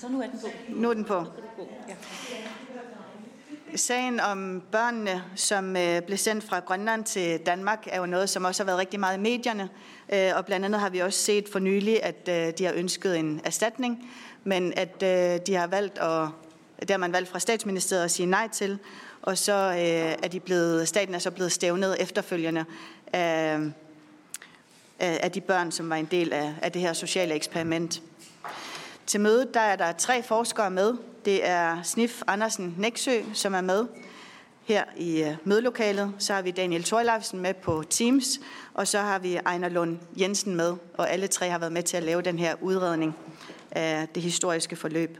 [0.00, 0.46] Så nu er den på.
[0.68, 1.24] Nu er den på.
[1.88, 1.94] Ja.
[3.76, 8.44] Sagen om børnene, som øh, blev sendt fra Grønland til Danmark, er jo noget, som
[8.44, 9.68] også har været rigtig meget i medierne.
[10.12, 13.18] Øh, og blandt andet har vi også set for nylig, at øh, de har ønsket
[13.18, 14.10] en erstatning,
[14.44, 16.28] men at øh, de har valgt at,
[16.80, 18.78] det har man valgt fra statsministeriet at sige nej til.
[19.22, 22.64] Og så øh, er de blevet, staten er så blevet stævnet efterfølgende
[23.12, 23.58] af,
[24.98, 28.02] af, af de børn, som var en del af, af det her sociale eksperiment.
[29.08, 30.94] Til mødet der er der tre forskere med.
[31.24, 33.86] Det er Snif Andersen Næksø, som er med
[34.64, 36.12] her i øh, mødelokalet.
[36.18, 38.40] Så har vi Daniel Thorleifsen med på Teams,
[38.74, 41.96] og så har vi Ejner Lund Jensen med, og alle tre har været med til
[41.96, 43.14] at lave den her udredning
[43.70, 45.18] af det historiske forløb.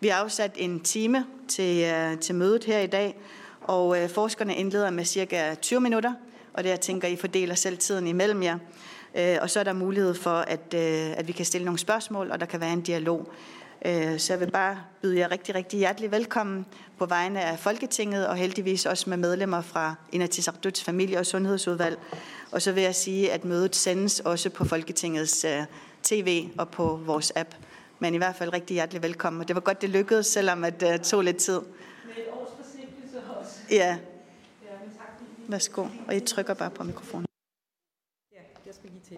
[0.00, 3.16] Vi har afsat en time til, øh, til mødet her i dag,
[3.60, 6.12] og øh, forskerne indleder med cirka 20 minutter,
[6.54, 8.58] og det jeg tænker, I fordeler selv tiden imellem jer.
[9.16, 12.30] Øh, og så er der mulighed for, at, øh, at vi kan stille nogle spørgsmål,
[12.30, 13.32] og der kan være en dialog.
[13.86, 16.66] Øh, så jeg vil bare byde jer rigtig, rigtig hjertelig velkommen
[16.98, 21.98] på vegne af Folketinget, og heldigvis også med medlemmer fra Inatisarduts familie- og sundhedsudvalg.
[22.50, 25.46] Og så vil jeg sige, at mødet sendes også på Folketingets
[26.02, 27.54] tv og på vores app.
[27.98, 29.42] Men i hvert fald rigtig hjertelig velkommen.
[29.42, 31.60] Og det var godt, det lykkedes, selvom at det tog lidt tid.
[31.60, 33.56] Med et års forsinkelse også.
[33.70, 33.96] Ja,
[35.48, 35.86] værsgo.
[36.08, 37.26] Og I trykker bare på mikrofonen.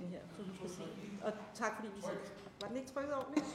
[0.03, 0.83] Ja, her, så du skal se.
[1.23, 2.19] Og tak fordi I selv.
[2.61, 3.47] Var den ikke trykket ordentligt?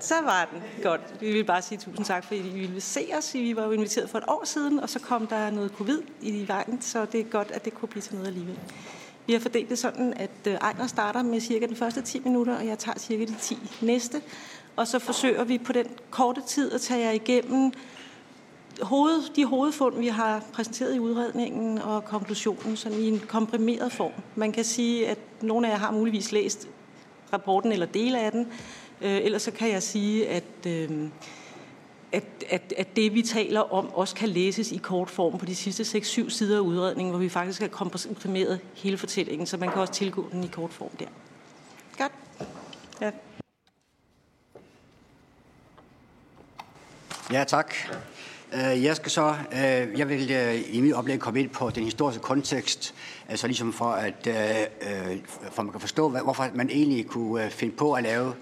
[0.00, 0.62] Så var den.
[0.82, 1.20] Godt.
[1.20, 3.34] Vi vil bare sige tusind tak, fordi I ville se os.
[3.34, 6.48] Vi var jo inviteret for et år siden, og så kom der noget covid i
[6.48, 8.58] vejen, så det er godt, at det kunne blive til noget alligevel.
[9.26, 12.56] Vi har fordelt det sådan, at øh, Ejner starter med cirka de første 10 minutter,
[12.56, 14.22] og jeg tager cirka de 10 næste.
[14.76, 17.72] Og så forsøger vi på den korte tid at tage jer igennem
[18.82, 24.12] hoved, de hovedfund, vi har præsenteret i udredningen og konklusionen, sådan i en komprimeret form.
[24.34, 26.68] Man kan sige, at nogle af jer har muligvis læst
[27.32, 28.46] rapporten eller dele af den.
[29.00, 31.08] Øh, ellers så kan jeg sige, at, øh,
[32.12, 35.54] at, at, at det, vi taler om, også kan læses i kort form på de
[35.54, 39.80] sidste 6-7 sider af udredningen, hvor vi faktisk har komprimeret hele fortællingen, så man kan
[39.80, 41.06] også tilgå den i kort form der.
[41.98, 42.12] Godt.
[43.00, 43.10] Ja.
[47.32, 47.74] Ja, tak.
[48.54, 51.84] Øh, Jeg skal så, øh, jeg vil øh, i mit oplæg komme ind på den
[51.84, 52.94] historiske kontekst,
[53.28, 55.10] altså ligesom for at, øh, øh
[55.46, 58.34] at for man kan forstå, hvorfor man egentlig kunne øh, finde på at lave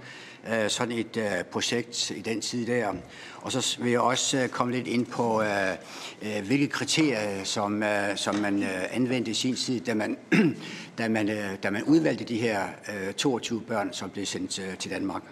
[0.69, 2.93] sådan et projekt i den tid der.
[3.41, 7.85] Og så vil jeg også komme lidt ind på, øh, hvilke kriterier, som,
[8.17, 10.17] som man anvendte i sin tid, da man,
[10.99, 11.31] da man,
[11.63, 12.69] da man udvalgte de her
[13.17, 15.23] 22 børn, som blev sendt til Danmark.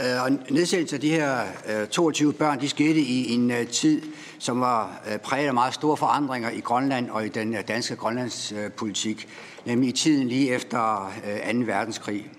[0.00, 1.40] Øh, Og nedsættelse af de her
[1.80, 4.02] øh, 22 børn, de skete i en øh, tid,
[4.38, 9.28] som var øh, præget af meget store forandringer i Grønland og i den danske Grønlandspolitik,
[9.64, 11.12] nemlig i tiden lige efter
[11.52, 11.58] 2.
[11.58, 12.30] verdenskrig.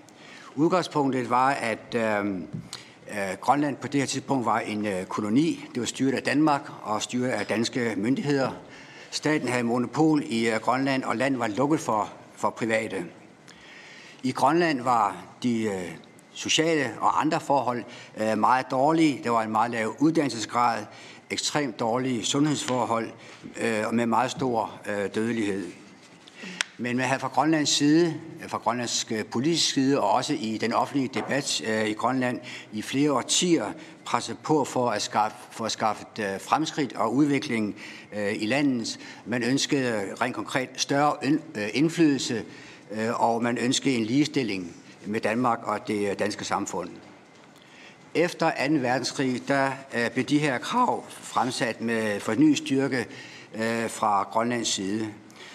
[0.54, 1.96] Udgangspunktet var, at
[3.40, 5.64] Grønland på det her tidspunkt var en koloni.
[5.74, 8.50] Det var styret af Danmark og styret af danske myndigheder.
[9.10, 13.04] Staten havde monopol i Grønland, og landet var lukket for, for private.
[14.22, 15.70] I Grønland var de
[16.38, 17.84] sociale og andre forhold
[18.16, 19.20] øh, meget dårlige.
[19.24, 20.84] Der var en meget lav uddannelsesgrad,
[21.30, 23.10] ekstremt dårlige sundhedsforhold
[23.60, 25.66] øh, og med meget stor øh, dødelighed.
[26.78, 30.58] Men man havde fra Grønlands side, øh, fra grønlandsk øh, politisk side og også i
[30.58, 32.40] den offentlige debat øh, i Grønland
[32.72, 33.66] i flere årtier
[34.04, 37.76] presset på for at skaffe, for at skaffe øh, fremskridt og udvikling
[38.16, 38.98] øh, i landet.
[39.26, 42.44] Man ønskede rent konkret større øh, indflydelse,
[43.14, 44.74] og man ønskede en ligestilling
[45.06, 46.90] med Danmark og det øh, danske samfund.
[48.14, 48.74] Efter 2.
[48.74, 53.06] verdenskrig, der øh, blev de her krav fremsat med fornyet styrke
[53.54, 55.08] øh, fra Grønlands side.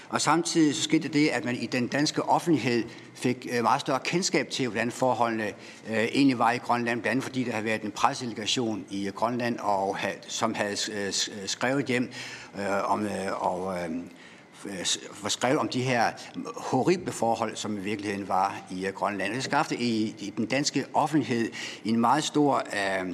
[0.09, 2.83] Og samtidig så skete det, at man i den danske offentlighed
[3.15, 5.53] fik meget større kendskab til, hvordan forholdene
[5.89, 9.97] egentlig var i Grønland, blandt andet fordi der havde været en pressedelegation i Grønland, og
[10.27, 10.75] som havde
[11.45, 12.11] skrevet hjem
[12.83, 13.07] om,
[13.39, 13.77] og,
[14.65, 14.85] øh,
[15.23, 16.11] var skrevet om de her
[16.55, 19.29] horrible forhold, som i virkeligheden var i Grønland.
[19.29, 21.51] Og det skabte i, i den danske offentlighed
[21.85, 23.13] en meget stor øh,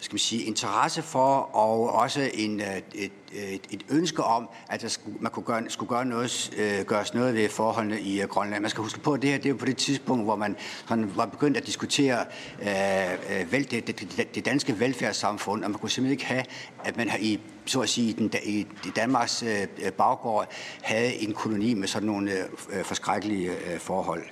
[0.00, 4.82] skal man sige, interesse for, og også en, øh, et, et, et ønske om, at
[4.82, 8.28] der skulle, man kunne gøre, skulle gøre noget, øh, gøres noget ved forholdene i øh,
[8.28, 8.62] Grønland.
[8.62, 10.56] Man skal huske på, at det her det er på det tidspunkt, hvor man
[10.88, 12.24] sådan var begyndt at diskutere
[12.62, 16.44] øh, øh vel, det, det, det danske velfærdssamfund, og man kunne simpelthen ikke have,
[16.84, 20.52] at man har i så at sige, i, den, i, i Danmarks øh, øh, baggård
[20.82, 22.32] havde en koloni med sådan nogle
[22.72, 24.22] øh, forskrækkelige øh, forhold.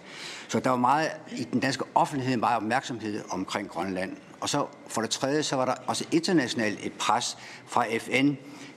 [0.49, 4.17] Så der var meget i den danske offentlighed meget opmærksomhed omkring Grønland.
[4.41, 8.35] Og så for det tredje, så var der også internationalt et pres fra FN,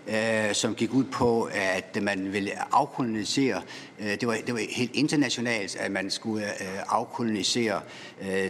[0.08, 3.62] øh, som gik ud på, at man ville afkolonisere.
[4.00, 7.82] Øh, det, var, det var helt internationalt, at man skulle øh, afkolonisere
[8.22, 8.50] øh,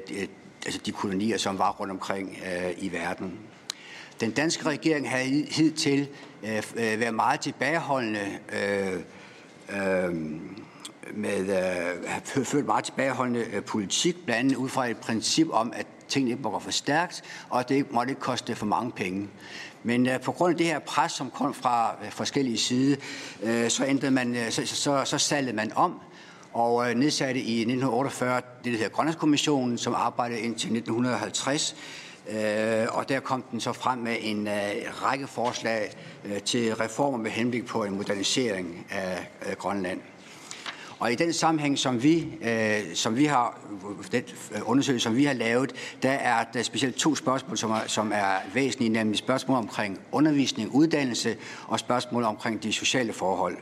[0.65, 3.39] altså de kolonier, som var rundt omkring øh, i verden.
[4.19, 6.07] Den danske regering havde hidtil
[6.43, 8.99] øh, øh, været meget tilbageholdende øh,
[9.69, 10.15] øh,
[11.13, 11.39] med
[12.37, 16.31] øh, ført meget tilbageholdende øh, politik, blandt andet ud fra et princip om, at tingene
[16.31, 19.29] ikke må gå for stærkt, og at det ikke måtte ikke koste for mange penge.
[19.83, 22.95] Men øh, på grund af det her pres, som kom fra øh, forskellige sider,
[23.43, 25.99] øh, så, ændrede man, øh, så, så, så salgede man om,
[26.53, 31.75] og øh, nedsatte i 1948 det, der hedder Grønlandskommissionen, som arbejdede indtil 1950.
[32.29, 34.53] Øh, og der kom den så frem med en øh,
[35.03, 35.91] række forslag
[36.25, 40.01] øh, til reformer med henblik på en modernisering af øh, Grønland.
[41.01, 43.59] Og i den sammenhæng, som vi, øh, som vi har,
[44.11, 44.23] den
[44.65, 48.35] undersøgelse, som vi har lavet, der er der specielt to spørgsmål, som er, som er
[48.53, 51.35] væsentlige, nemlig spørgsmål omkring undervisning, uddannelse
[51.67, 53.57] og spørgsmål omkring de sociale forhold.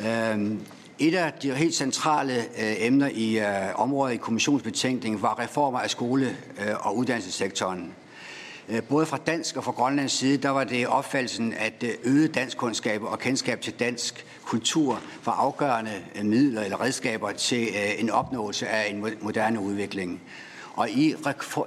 [0.00, 0.52] Øh,
[0.98, 5.90] et af de helt centrale øh, emner i øh, området i kommissionsbetænkningen var reformer af
[5.90, 7.92] skole- øh, og uddannelsessektoren.
[8.68, 12.34] Øh, både fra dansk og fra Grønlands side, der var det opfattelsen, at øh, øget
[12.34, 17.68] dansk kundskab og kendskab til dansk kultur var afgørende øh, midler eller redskaber til
[17.98, 20.20] en opnåelse af en moderne udvikling.
[20.76, 21.14] Og i,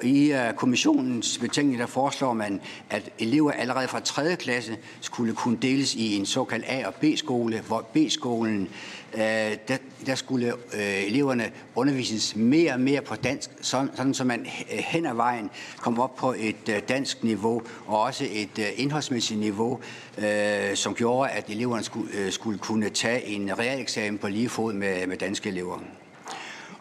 [0.03, 4.35] i uh, kommissionens betænkning, der foreslår man, at elever allerede fra 3.
[4.35, 8.69] klasse skulle kunne deles i en såkaldt A- og B-skole, hvor B-skolen,
[9.13, 9.19] uh,
[9.67, 14.39] der, der skulle øh, eleverne undervises mere og mere på dansk, sådan, sådan så man
[14.73, 18.65] øh, hen ad vejen kom op på et øh, dansk niveau, og også et øh,
[18.75, 19.79] indholdsmæssigt niveau,
[20.17, 24.73] øh, som gjorde, at eleverne skulle, øh, skulle kunne tage en realeksamen på lige fod
[24.73, 25.79] med, med danske elever.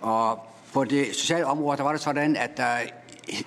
[0.00, 0.38] Og
[0.73, 2.76] på det sociale område, der var det sådan, at der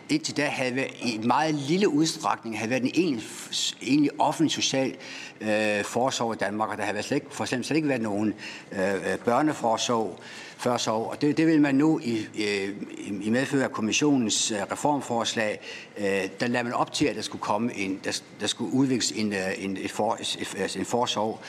[0.10, 3.26] indtil da havde været, i meget lille udstrækning havde været den egentlig,
[3.82, 4.96] egentlig offentlig social
[5.42, 8.02] øh, forsorg i Danmark, og der havde været slet ikke, for eksempel slet ikke været
[8.02, 8.34] nogen
[8.72, 10.20] øh, øh børneforsorg
[10.60, 10.92] før så.
[10.92, 12.74] Og det, det vil man nu i, i,
[13.22, 15.60] i medfør af kommissionens øh, reformforslag,
[15.98, 16.06] øh,
[16.40, 19.34] der lader man op til, at der skulle komme en, der, der skulle udvikles en,
[19.34, 20.18] øh, en, et for,
[20.58, 21.40] altså en forsorg,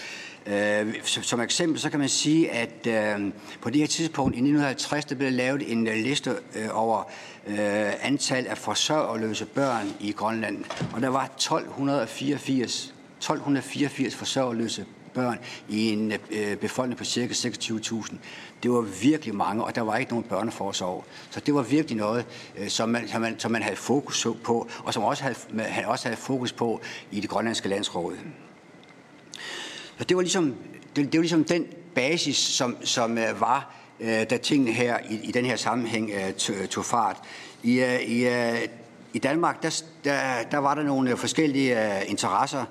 [0.47, 5.05] Øh, som eksempel så kan man sige, at øh, på det her tidspunkt i 1950,
[5.05, 7.11] der blev lavet en øh, liste øh, over
[7.47, 10.65] øh, antal af forsørgerløse børn i Grønland,
[10.95, 17.27] og der var 1284, 1284 forsørgerløse børn i en øh, befolkning på ca.
[17.27, 18.15] 26.000.
[18.63, 21.05] Det var virkelig mange, og der var ikke nogen børneforsorg.
[21.31, 22.27] Så det var virkelig noget,
[22.59, 25.67] øh, som, man, som, man, som man havde fokus på, og som også havde, man
[25.87, 26.81] også havde fokus på
[27.11, 28.15] i det grønlandske landsråd.
[29.99, 30.55] Og det var ligesom,
[30.97, 35.21] det, det var ligesom den basis, som, som øh, var, uh, da tingene her i,
[35.25, 37.17] i den her sammenhæng uh, tog fart.
[37.63, 38.29] I, i,
[39.13, 42.65] i Danmark, der, der, der var der nogle forskellige interesser,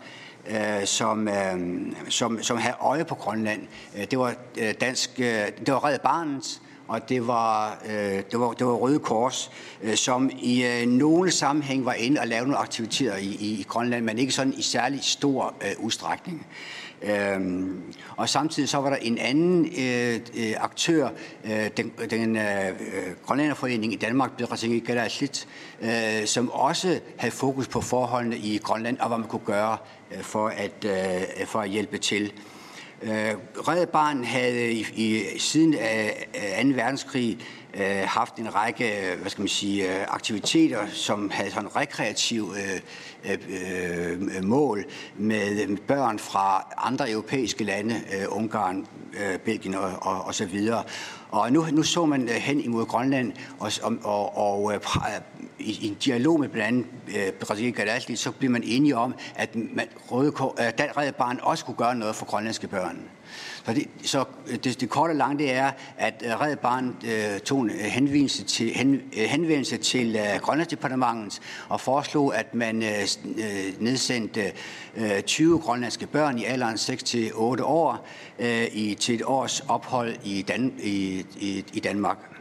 [0.49, 3.61] uh, som, uh, som, som havde øje på Grønland.
[3.97, 4.33] Øh, det var
[4.81, 9.51] dansk, det var Red Barnet, og det var, øh, det var, det var Røde Kors,
[9.81, 13.65] øh, som i øh, nogle sammenhæng var inde og lave nogle aktiviteter i, i, i
[13.67, 16.47] Grønland, men ikke sådan i særlig stor øh, udstrækning.
[17.01, 17.81] Øhm,
[18.17, 21.09] og samtidig så var der en anden øh, øh, aktør,
[21.45, 22.43] øh, den, den øh,
[23.25, 25.47] Grønlanderforening i Danmark, Bedrasing Galaslit,
[25.81, 29.77] øh, som også havde fokus på forholdene i Grønland og hvad man kunne gøre
[30.11, 32.33] Øh, for, at, øh, for at hjælpe til.
[33.01, 36.27] Øh, Red Barn havde i, i, siden af
[36.63, 36.69] 2.
[36.69, 37.37] verdenskrig
[37.73, 43.37] øh, haft en række hvad skal man sige, aktiviteter, som havde sådan rekreativ øh,
[44.35, 44.85] øh, mål
[45.17, 50.83] med børn fra andre europæiske lande, øh, Ungarn, øh, Belgien og, og, og så videre.
[51.29, 53.71] Og nu, nu så man hen imod Grønland, og,
[54.03, 54.81] og, og og
[55.59, 59.55] i, en dialog med blandt andet øh, Brasilien Gadasli, så blev man enige om, at
[59.55, 62.99] man, Røde, øh, Red Barn også kunne gøre noget for grønlandske børn.
[63.65, 66.95] Så, det, så øh, det, det korte og lange det er, at øh, Red Barn
[67.05, 73.07] øh, tog en henvendelse til, hen, henvendelse til øh, Grønlandsdepartementet og foreslog, at man øh,
[73.79, 74.51] nedsendte
[74.95, 78.07] øh, 20 grønlandske børn i alderen 6-8 år
[78.39, 82.38] øh, i, til et års ophold i, Dan, i, i, i Danmark.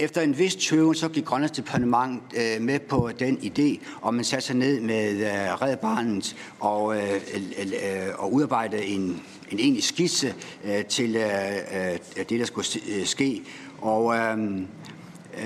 [0.00, 4.24] Efter en vis tøven, så gik Grønlands departement øh, med på den idé, og man
[4.24, 7.14] satte sig ned med øh, Red Barnet og, øh,
[7.58, 13.06] øh, og udarbejdede en, en egentlig skitse øh, til øh, øh, det, der skulle øh,
[13.06, 13.42] ske.
[13.80, 14.60] Og øh,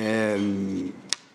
[0.00, 0.78] øh,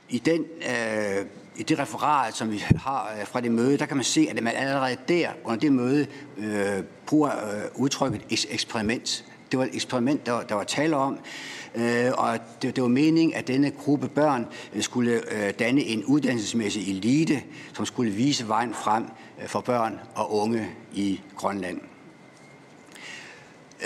[0.10, 0.46] i den...
[0.70, 4.28] Øh, i det referat, som vi har øh, fra det møde, der kan man se,
[4.30, 6.08] at man allerede der under det møde
[6.38, 9.26] øh, bruger øh, udtrykket eksperiment.
[9.52, 11.20] Det var et eksperiment, der, der var tale om,
[11.76, 16.04] øh, og det, det var meningen, at denne gruppe børn øh, skulle øh, danne en
[16.06, 17.42] uddannelsesmæssig elite,
[17.74, 19.06] som skulle vise vejen frem
[19.42, 21.80] øh, for børn og unge i Grønland.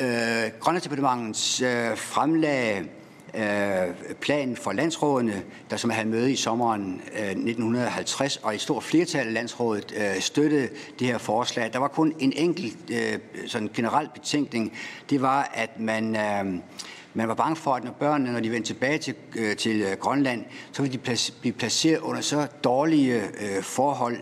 [0.01, 2.83] Øh, Grønlandsdepartementets øh, fremlag
[3.33, 8.83] øh, planen for landsrådene, der som havde møde i sommeren øh, 1950, og i stort
[8.83, 11.69] flertal af landsrådet støttede det her forslag.
[11.73, 12.77] Der var kun en enkelt
[13.47, 14.73] sådan generel betænkning.
[15.09, 16.15] Det var, at man
[17.13, 19.97] man var bange for, at når børnene, når de vendte tilbage til, øh, til øh,
[19.99, 24.17] Grønland, så ville de plac- blive placeret under så dårlige øh, forhold,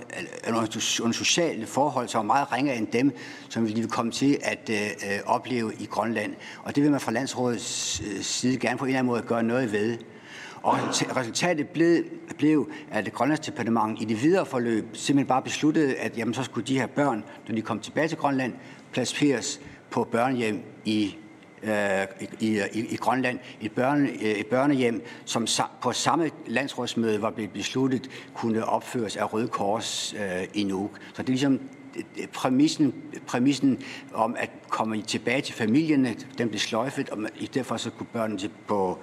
[0.47, 0.59] under,
[1.01, 3.11] under sociale forhold, som var meget ringere end dem,
[3.49, 6.33] som de ville komme til at øh, øh opleve i Grønland.
[6.63, 9.43] Og det vil man fra landsrådets øh, side gerne på en eller anden måde gøre
[9.43, 9.97] noget ved.
[10.63, 10.77] Og
[11.17, 12.03] resultatet blev,
[12.37, 16.67] blev at det Grønlandsdepartement i det videre forløb simpelthen bare besluttede, at jamen, så skulle
[16.67, 18.53] de her børn, når de kom tilbage til Grønland,
[18.91, 21.15] placeres på børnehjem i
[21.63, 22.07] Øh,
[22.39, 25.47] i, i, i Grønland, et, børne, øh, et børnehjem, som
[25.81, 30.91] på samme landsrådsmøde var blevet besluttet, kunne opføres af Røde Kors øh, i Nuuk.
[31.13, 31.59] Så det er ligesom
[32.33, 32.95] præmissen,
[33.27, 38.07] præmissen om at komme tilbage til familierne, den blev sløjfet, og i derfor så kunne
[38.13, 38.99] børnene til på,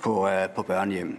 [0.00, 1.18] på, øh, på børnehjem.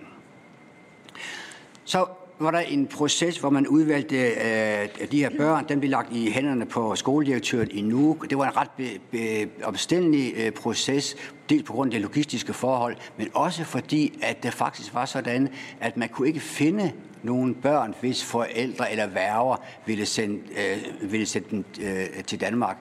[1.86, 2.06] Så
[2.40, 5.66] var der en proces, hvor man udvalgte øh, de her børn.
[5.70, 8.30] Den blev lagt i hænderne på skoledirektøren i Nuuk.
[8.30, 11.16] Det var en ret be, be, omstændelig øh, proces,
[11.50, 15.50] dels på grund af de logistiske forhold, men også fordi, at det faktisk var sådan,
[15.80, 16.92] at man kunne ikke finde
[17.24, 22.78] nogle børn, hvis forældre eller værger ville sende, øh, ville sende dem øh, til Danmark.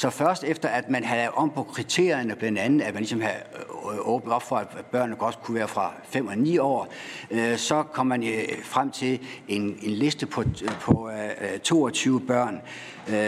[0.00, 3.42] Så først efter, at man havde om på kriterierne, blandt andet, at man ligesom havde
[3.54, 6.88] øh, åbnet op for, at børnene godt kunne være fra 5 og 9 år,
[7.30, 10.44] øh, så kom man øh, frem til en, en liste på,
[10.80, 11.10] på
[11.62, 12.60] 22 børn,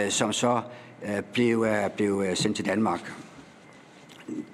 [0.09, 0.61] som så
[1.33, 3.13] blev, blev sendt til Danmark.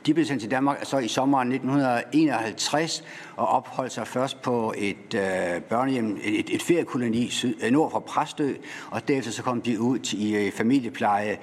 [0.06, 3.04] De blev sendt til Danmark så i sommeren 1951
[3.36, 8.00] og opholdt sig først på et øh, børnehjem, et, et feriekoloni syd, øh, nord for
[8.00, 8.54] Præstø,
[8.92, 11.38] og derefter så kom de ud i øh, familiepleje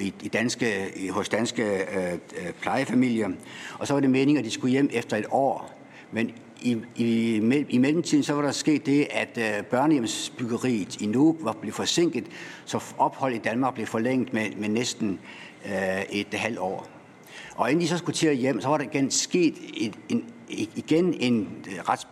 [0.00, 3.28] i, i danske, i, hos danske øh, øh, plejefamilier.
[3.78, 5.74] Og så var det meningen, at de skulle hjem efter et år.
[6.12, 7.36] Men i, i,
[7.68, 12.24] i mellemtiden så var der sket det, at øh, børnehjemsbyggeriet i Nuuk var blevet forsinket,
[12.64, 15.20] så ophold i Danmark blev forlænget med, med næsten
[15.66, 16.93] øh, et halvt år.
[17.54, 20.24] Og inden de så skulle til hjem, så var der igen sket en, en,
[20.76, 22.06] igen en øh, ret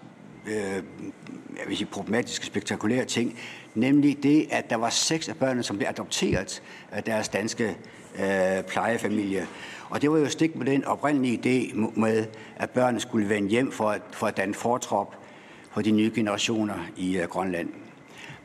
[0.46, 0.82] øh,
[1.58, 3.38] jeg vil sige, problematisk spektakulær ting,
[3.74, 7.76] nemlig det, at der var seks af børnene, som blev adopteret af deres danske
[8.18, 9.46] øh, plejefamilie.
[9.90, 13.72] Og det var jo stik med den oprindelige idé med, at børnene skulle vende hjem
[13.72, 15.16] for at, for at danne fortrop
[15.70, 17.68] for de nye generationer i øh, Grønland.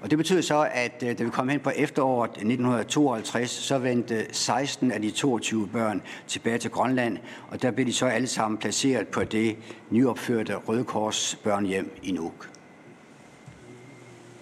[0.02, 4.34] Og det betyder så, at øh, da vi kom hen på efteråret 1952, så vendte
[4.34, 7.18] 16 af de 22 børn tilbage til Grønland,
[7.52, 9.58] og der blev de så alle sammen placeret på det
[9.90, 12.50] nyopførte Røde Kors børnehjem i Nuuk.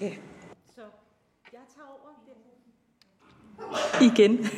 [0.01, 0.09] Ja.
[0.75, 0.81] Så
[1.51, 3.64] jeg tager over
[4.01, 4.49] Igen.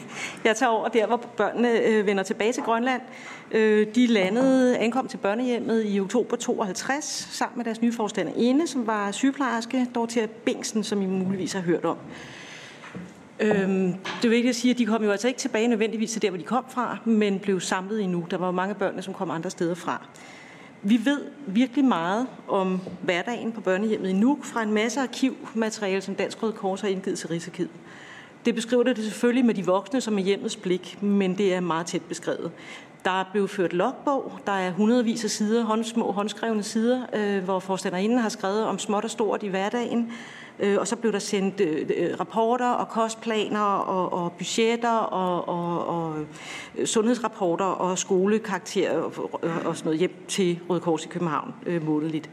[0.43, 3.01] Jeg tager over der, hvor børnene øh, vender tilbage til Grønland.
[3.51, 8.87] Øh, de landede, ankom til børnehjemmet i oktober 52 sammen med deres nye forstanderinde, som
[8.87, 11.97] var sygeplejerske, Dorothea Bengsen, som I muligvis har hørt om.
[13.39, 16.21] Øhm, det er vigtigt at sige, at de kom jo altså ikke tilbage nødvendigvis til
[16.21, 18.25] der, hvor de kom fra, men blev samlet endnu.
[18.31, 20.01] Der var mange børn, som kom andre steder fra.
[20.81, 26.15] Vi ved virkelig meget om hverdagen på børnehjemmet i Nuuk fra en masse arkivmateriale, som
[26.15, 27.69] Dansk Røde Kors har indgivet til Rigsarkivet.
[28.47, 31.85] Det beskriver det selvfølgelig med de voksne som er hjemmets blik, men det er meget
[31.85, 32.51] tæt beskrevet.
[33.05, 34.31] Der er blevet ført logbog.
[34.45, 38.79] Der er hundredvis af sider, hånd, små håndskrevne sider, øh, hvor forstanderinden har skrevet om
[38.79, 40.11] småt og stort i hverdagen.
[40.59, 45.47] Øh, og så blev der sendt øh, øh rapporter og kostplaner og, og budgetter og,
[45.47, 46.19] og, og
[46.77, 51.85] øh, sundhedsrapporter og skolekarakterer og, og sådan noget hjem til Røde Kors i København øh,
[51.85, 52.29] månedligt.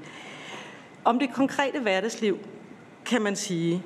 [1.05, 2.39] Om det konkrete hverdagsliv
[3.05, 3.83] kan man sige,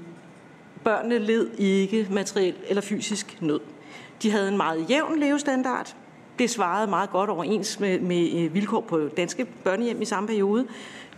[0.85, 3.61] børnene led ikke materiel eller fysisk nød.
[4.23, 5.95] De havde en meget jævn levestandard.
[6.39, 10.67] Det svarede meget godt overens med, med øh, vilkår på danske børnehjem i samme periode.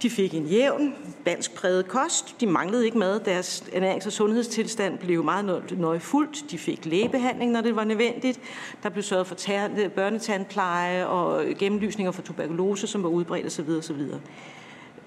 [0.02, 0.94] De fik en jævn,
[1.26, 2.40] dansk præget kost.
[2.40, 3.20] De manglede ikke mad.
[3.20, 6.50] Deres ernærings- og sundhedstilstand blev meget nøje fuldt.
[6.50, 8.40] De fik lægebehandling, når det var nødvendigt.
[8.82, 9.36] Der blev sørget for
[9.94, 13.70] børnetandpleje og gennemlysninger for tuberkulose, som var udbredt osv.
[13.70, 14.02] osv.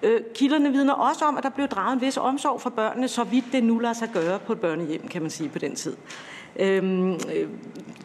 [0.04, 3.24] Øh, kilderne vidner også om, at der blev draget en vis omsorg for børnene, så
[3.24, 5.96] vidt det nu lader sig gøre på et børnehjem, kan man sige på den tid.
[6.60, 7.48] Øhm, øh,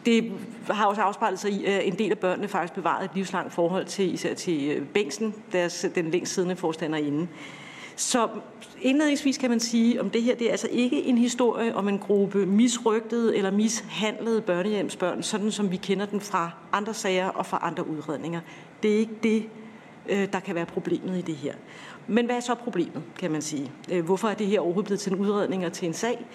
[0.05, 0.31] det
[0.69, 3.85] har også afspejlet sig i, at en del af børnene faktisk bevarede et livslangt forhold
[3.85, 7.27] til, især til øh, Bengtsen, deres, den længst siddende forstanderinde.
[7.95, 8.27] Så
[8.81, 11.99] indledningsvis kan man sige, om det her det er altså ikke en historie om en
[11.99, 17.59] gruppe misrygtede eller mishandlede børnehjemsbørn, sådan som vi kender den fra andre sager og fra
[17.61, 18.41] andre udredninger.
[18.83, 19.43] Det er ikke det,
[20.09, 21.53] øh, der kan være problemet i det her.
[22.09, 23.71] Men hvad er så problemet, kan man sige?
[23.91, 26.25] Øh, hvorfor er det her overhovedet blevet til en udredning og til en sag?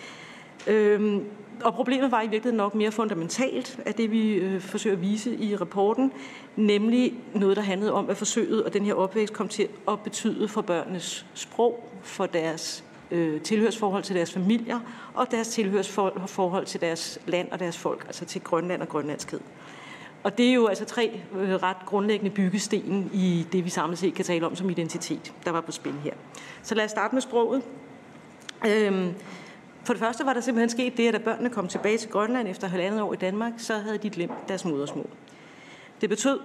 [0.66, 1.24] Øhm,
[1.64, 5.36] og problemet var i virkeligheden nok mere fundamentalt af det, vi øh, forsøger at vise
[5.36, 6.12] i rapporten,
[6.56, 10.48] nemlig noget, der handlede om, at forsøget og den her opvækst kom til at betyde
[10.48, 14.80] for børnenes sprog, for deres øh, tilhørsforhold til deres familier
[15.14, 19.40] og deres tilhørsforhold til deres land og deres folk, altså til Grønland og grønlandskhed.
[20.24, 24.14] Og det er jo altså tre øh, ret grundlæggende byggesten i det, vi samlet set
[24.14, 26.12] kan tale om som identitet, der var på spil her.
[26.62, 27.62] Så lad os starte med sproget.
[28.66, 29.14] Øhm,
[29.84, 32.48] for det første var der simpelthen sket det, at da børnene kom tilbage til Grønland
[32.48, 35.08] efter halvandet år i Danmark, så havde de glemt deres modersmål.
[36.00, 36.40] Det betød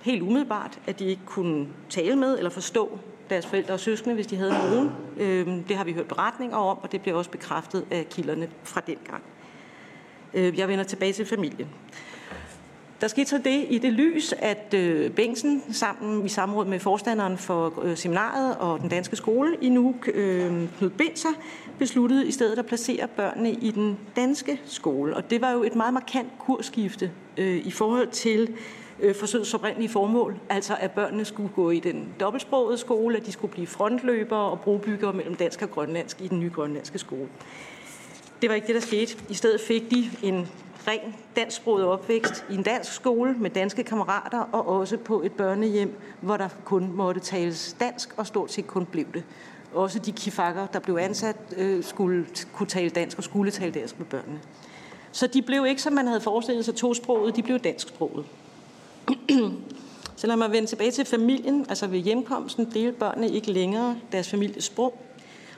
[0.00, 2.98] helt umiddelbart, at de ikke kunne tale med eller forstå
[3.30, 4.90] deres forældre og søskende, hvis de havde nogen.
[5.16, 8.82] Øhm, det har vi hørt beretninger om, og det bliver også bekræftet af kilderne fra
[8.86, 9.22] den gang.
[10.34, 11.68] Øh, jeg vender tilbage til familien.
[13.02, 17.38] Der skete så det i det lys, at øh, Bengtsen sammen i samråd med forstanderen
[17.38, 21.28] for øh, seminaret og den danske skole i Nuuk, øh, Knud Binser,
[21.78, 25.16] besluttede i stedet at placere børnene i den danske skole.
[25.16, 28.54] Og det var jo et meget markant kursskifte øh, i forhold til
[29.00, 33.32] øh, forsøgets oprindelige formål, altså at børnene skulle gå i den dobbeltsprogede skole, at de
[33.32, 37.28] skulle blive frontløbere og brobyggere mellem dansk og grønlandsk i den nye grønlandske skole.
[38.42, 39.16] Det var ikke det, der skete.
[39.28, 40.48] I stedet fik de en
[40.88, 45.94] ren dansksproget opvækst i en dansk skole med danske kammerater og også på et børnehjem,
[46.20, 49.24] hvor der kun måtte tales dansk og stort set kun blev det.
[49.74, 53.98] Også de kifakker, der blev ansat, øh, skulle kunne tale dansk og skulle tale dansk
[53.98, 54.40] med børnene.
[55.12, 58.24] Så de blev ikke, som man havde forestillet sig, tosproget, de blev dansksproget.
[60.16, 61.66] Så lad mig vende tilbage til familien.
[61.68, 65.02] Altså ved hjemkomsten delte børnene ikke længere deres families sprog.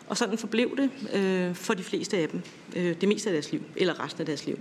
[0.08, 2.42] Og sådan forblev det øh, for de fleste af dem,
[2.76, 4.58] øh, det meste af deres liv, eller resten af deres liv.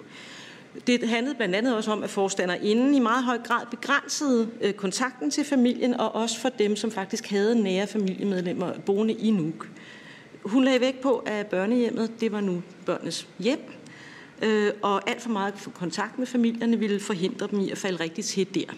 [0.87, 5.31] Det handlede blandt andet også om, at forstanderinden i meget høj grad begrænsede øh, kontakten
[5.31, 9.67] til familien, og også for dem, som faktisk havde nære familiemedlemmer boende i Nuuk.
[10.43, 13.59] Hun lagde vægt på, at børnehjemmet det var nu børnenes hjem,
[14.41, 18.27] øh, og alt for meget kontakt med familierne ville forhindre dem i at falde rigtigt
[18.27, 18.73] til der.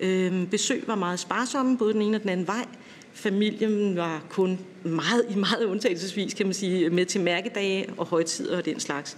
[0.00, 2.66] Øh, besøg var meget sparsomme, både den ene og den anden vej.
[3.12, 8.56] Familien var kun meget, i meget undtagelsesvis, kan man sige, med til mærkedage og højtider
[8.56, 9.16] og den slags.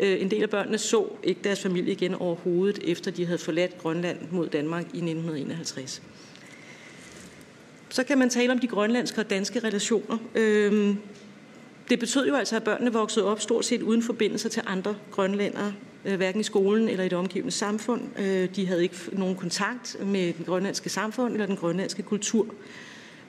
[0.00, 3.78] Øh, en del af børnene så ikke deres familie igen overhovedet, efter de havde forladt
[3.78, 6.02] Grønland mod Danmark i 1951.
[7.88, 10.18] Så kan man tale om de grønlandske og danske relationer.
[10.34, 10.94] Øh,
[11.90, 15.74] det betød jo altså, at børnene voksede op stort set uden forbindelser til andre grønlændere,
[16.04, 18.02] øh, hverken i skolen eller i det omgivende samfund.
[18.48, 22.46] De havde ikke nogen kontakt med den grønlandske samfund eller den grønlandske kultur.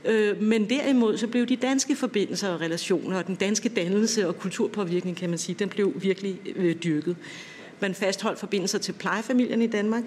[0.06, 4.38] Øh, men derimod så blev de danske forbindelser og relationer og den danske dannelse og
[4.38, 7.16] kulturpåvirkning, kan man sige, den blev virkelig øh, dyrket.
[7.80, 10.04] Man fastholdt forbindelser til plejefamilien i Danmark,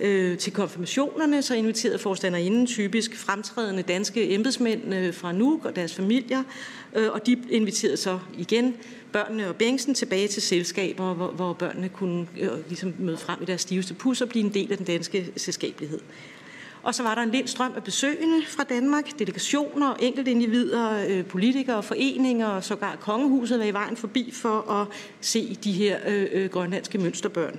[0.00, 5.94] øh, til konfirmationerne, så inviterede forstanderinden typisk fremtrædende danske embedsmænd øh, fra Nuuk og deres
[5.94, 6.42] familier,
[6.96, 8.74] øh, og de inviterede så igen
[9.12, 13.44] børnene og bængsen tilbage til selskaber, hvor, hvor børnene kunne øh, ligesom møde frem i
[13.44, 16.00] deres stiveste pus og blive en del af den danske selskabelighed.
[16.82, 21.26] Og så var der en lind strøm af besøgende fra Danmark, delegationer, enkelte individer, øh,
[21.26, 24.86] politikere, foreninger og sågar kongehuset var i vejen forbi for at
[25.20, 27.58] se de her øh, øh, grønlandske mønsterbørn.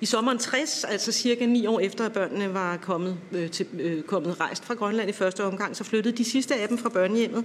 [0.00, 4.02] I sommeren 60, altså cirka ni år efter, at børnene var kommet, øh, til, øh,
[4.02, 7.44] kommet rejst fra Grønland i første omgang, så flyttede de sidste af dem fra børnehjemmet.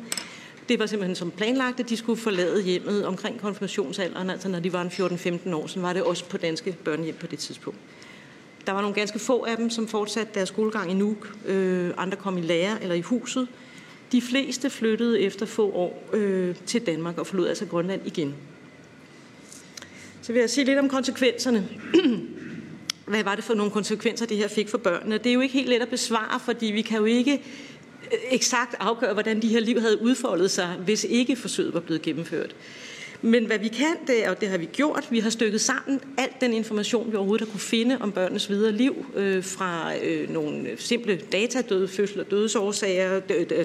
[0.70, 4.74] Det var simpelthen som planlagt, at de skulle forlade hjemmet omkring konfirmationsalderen, altså når de
[4.74, 7.80] var en 14-15 år, så var det også på danske børnehjem på det tidspunkt.
[8.68, 11.36] Der var nogle ganske få af dem, som fortsatte deres skolegang i Nuuk.
[11.46, 13.48] Øh, andre kom i lære eller i huset.
[14.12, 18.36] De fleste flyttede efter få år øh, til Danmark og forlod altså Grønland igen.
[20.22, 21.70] Så vil jeg sige lidt om konsekvenserne.
[23.06, 25.18] Hvad var det for nogle konsekvenser, det her fik for børnene?
[25.18, 28.76] Det er jo ikke helt let at besvare, fordi vi kan jo ikke øh, eksakt
[28.80, 32.56] afgøre, hvordan de her liv havde udfoldet sig, hvis ikke forsøget var blevet gennemført.
[33.22, 36.00] Men hvad vi kan, det er, og det har vi gjort, vi har stykket sammen
[36.18, 40.30] alt den information, vi overhovedet har kunne finde om børnenes videre liv, øh, fra øh,
[40.30, 43.20] nogle simple data, døde fødsler, dødsårsager,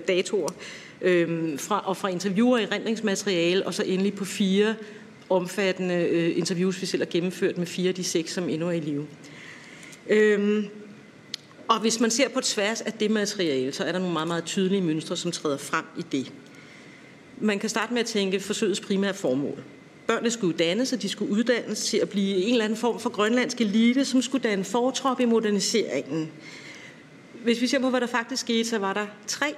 [0.09, 0.53] datoer,
[1.01, 4.75] øh, fra, og fra interviewer i rendringsmateriale, og så endelig på fire
[5.31, 8.73] omfattende øh, interviews, vi selv har gennemført med fire af de seks, som endnu er
[8.73, 9.07] i live.
[10.09, 10.65] Øh,
[11.69, 14.45] og hvis man ser på tværs af det materiale, så er der nogle meget, meget
[14.45, 16.33] tydelige mønstre, som træder frem i det.
[17.43, 19.63] Man kan starte med at tænke forsøgets primære formål.
[20.07, 23.11] Børnene skulle uddannes, og de skulle uddannes til at blive en eller anden form for
[23.11, 26.31] grønlandsk elite, som skulle danne fortrop i moderniseringen.
[27.45, 29.55] Hvis vi ser på, hvad der faktisk skete, så var der tre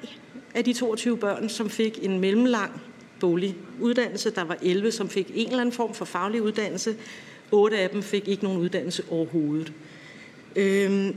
[0.55, 2.83] af de 22 børn, som fik en mellemlang
[3.20, 4.31] bolig uddannelse.
[4.31, 6.97] Der var 11, som fik en eller anden form for faglig uddannelse.
[7.53, 9.73] Otte af dem fik ikke nogen uddannelse overhovedet.
[10.57, 11.16] Øhm,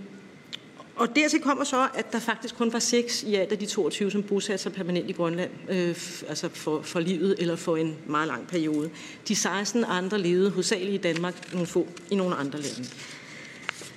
[0.97, 4.11] og dertil kommer så, at der faktisk kun var seks i alt af de 22,
[4.11, 5.95] som bosatte sig permanent i Grønland, øh,
[6.29, 8.89] altså for, for livet eller for en meget lang periode.
[9.27, 12.89] De 16 andre levede hovedsageligt i Danmark, nogle få i nogle andre lande.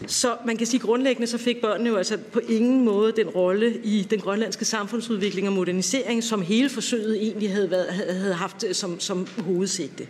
[0.07, 3.81] Så man kan sige, grundlæggende så fik børnene jo altså på ingen måde den rolle
[3.85, 9.01] i den grønlandske samfundsudvikling og modernisering, som hele forsøget egentlig havde, været, havde haft som,
[9.01, 10.09] som hovedsigte.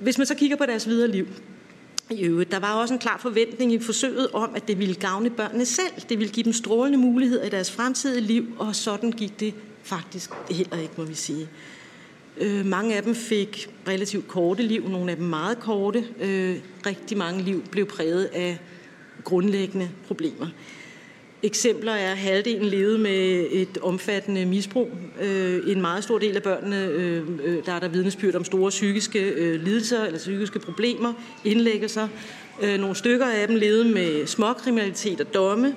[0.00, 1.26] Hvis man så kigger på deres videre liv,
[2.10, 2.50] i øvrigt.
[2.50, 5.92] Der var også en klar forventning i forsøget om, at det ville gavne børnene selv.
[6.08, 10.30] Det ville give dem strålende muligheder i deres fremtidige liv, og sådan gik det faktisk
[10.50, 11.48] heller ikke, må vi sige.
[12.38, 16.04] Øh, mange af dem fik relativt korte liv, nogle af dem meget korte.
[16.20, 18.58] Øh, rigtig mange liv blev præget af
[19.24, 20.46] grundlæggende problemer.
[21.46, 24.90] Eksempler er, at halvdelen levede med et omfattende misbrug.
[25.22, 28.70] Øh, en meget stor del af børnene, øh, øh, der er der vidnesbyrd om store
[28.70, 31.12] psykiske lidelser eller psykiske problemer,
[31.44, 32.08] indlægger sig.
[32.60, 35.74] nogle stykker af dem levede med småkriminalitet og domme.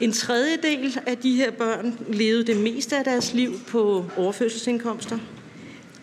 [0.00, 5.18] En tredjedel af de her børn levede det meste af deres liv på overførselsindkomster.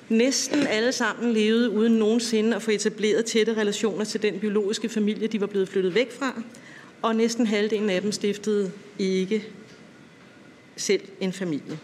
[0.09, 5.27] Næsten alle sammen levede uden nogensinde at få etableret tætte relationer til den biologiske familie,
[5.27, 6.41] de var blevet flyttet væk fra.
[7.01, 9.47] Og næsten halvdelen af dem stiftede ikke
[10.75, 11.79] selv en familie.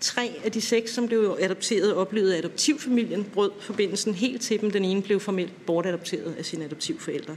[0.00, 4.70] Tre af de seks, som blev adopteret, oplevede adoptivfamilien brød forbindelsen helt til dem.
[4.70, 7.36] Den ene blev formelt bortadopteret af sine adoptivforældre.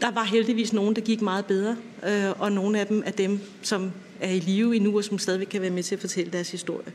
[0.00, 1.76] Der var heldigvis nogen, der gik meget bedre,
[2.08, 5.46] øh, og nogle af dem er dem, som er i live endnu, og som stadigvæk
[5.46, 6.92] kan være med til at fortælle deres historie.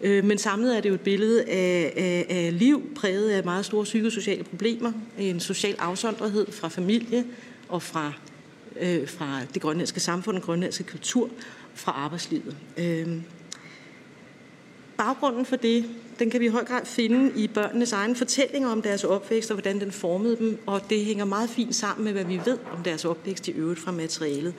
[0.00, 3.64] Øh, men samlet er det jo et billede af, af, af liv præget af meget
[3.64, 7.24] store psykosociale problemer, en social afsondrethed fra familie
[7.68, 8.12] og fra,
[8.80, 11.30] øh, fra det grønlandske samfund, den grønlandske kultur,
[11.74, 12.56] fra arbejdslivet.
[12.76, 13.08] Øh,
[14.96, 15.84] baggrunden for det,
[16.18, 19.54] den kan vi i høj grad finde i børnenes egne fortællinger om deres opvækst og
[19.54, 22.82] hvordan den formede dem, og det hænger meget fint sammen med, hvad vi ved om
[22.82, 24.54] deres opvækst i øvrigt fra materialet.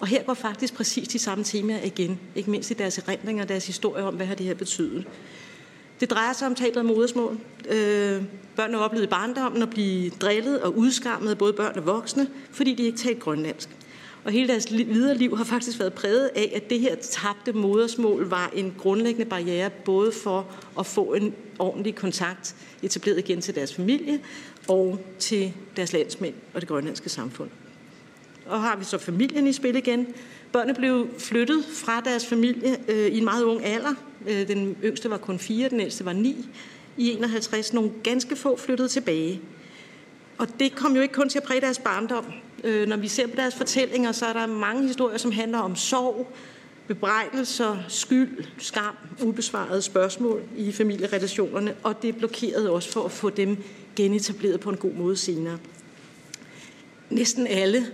[0.00, 3.48] Og her går faktisk præcis de samme temaer igen, ikke mindst i deres erindringer og
[3.48, 5.06] deres historie om, hvad har det her betydet.
[6.04, 7.38] Det drejer sig om tabet af modersmål.
[7.68, 8.22] Øh,
[8.56, 12.74] børnene oplevede i barndommen at blive drillet og udskammet af både børn og voksne, fordi
[12.74, 13.68] de ikke talte grønlandsk.
[14.24, 18.28] Og hele deres videre liv har faktisk været præget af, at det her tabte modersmål
[18.28, 20.46] var en grundlæggende barriere, både for
[20.78, 24.20] at få en ordentlig kontakt etableret igen til deres familie
[24.68, 27.50] og til deres landsmænd og det grønlandske samfund.
[28.46, 30.06] Og har vi så familien i spil igen.
[30.54, 33.94] Børnene blev flyttet fra deres familie øh, i en meget ung alder.
[34.28, 36.48] Øh, den yngste var kun fire, den ældste var ni.
[36.96, 39.40] I 51 nogle ganske få flyttede tilbage.
[40.38, 42.24] Og det kom jo ikke kun til at præge deres barndom.
[42.64, 45.76] Øh, når vi ser på deres fortællinger, så er der mange historier, som handler om
[45.76, 46.32] sorg,
[46.86, 53.56] bebrejdelser, skyld, skam, ubesvarede spørgsmål i familierelationerne, og det blokerede også for at få dem
[53.96, 55.58] genetableret på en god måde senere.
[57.10, 57.86] Næsten alle,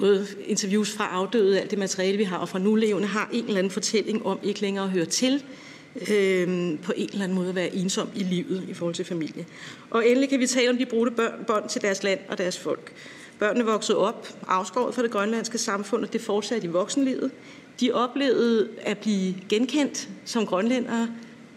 [0.00, 3.58] både interviews fra afdøde, alt det materiale, vi har, og fra nulevende, har en eller
[3.58, 5.44] anden fortælling om ikke længere at høre til,
[6.10, 6.46] øh,
[6.82, 9.46] på en eller anden måde at være ensom i livet i forhold til familie.
[9.90, 11.12] Og endelig kan vi tale om de brudte
[11.46, 12.92] bånd til deres land og deres folk.
[13.38, 17.30] Børnene voksede op, afskåret fra det grønlandske samfund, og det fortsatte i voksenlivet.
[17.80, 21.08] De oplevede at blive genkendt som grønlændere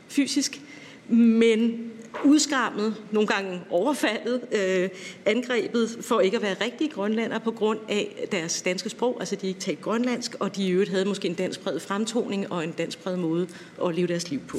[0.07, 0.61] fysisk,
[1.09, 1.91] men
[2.23, 4.89] udskammet, nogle gange overfaldet, øh,
[5.25, 9.47] angrebet for ikke at være rigtige grønlandere på grund af deres danske sprog, altså de
[9.47, 13.19] ikke talte grønlandsk, og de i øvrigt havde måske en danskpræget fremtoning og en danskpræget
[13.19, 13.47] måde
[13.85, 14.57] at leve deres liv på.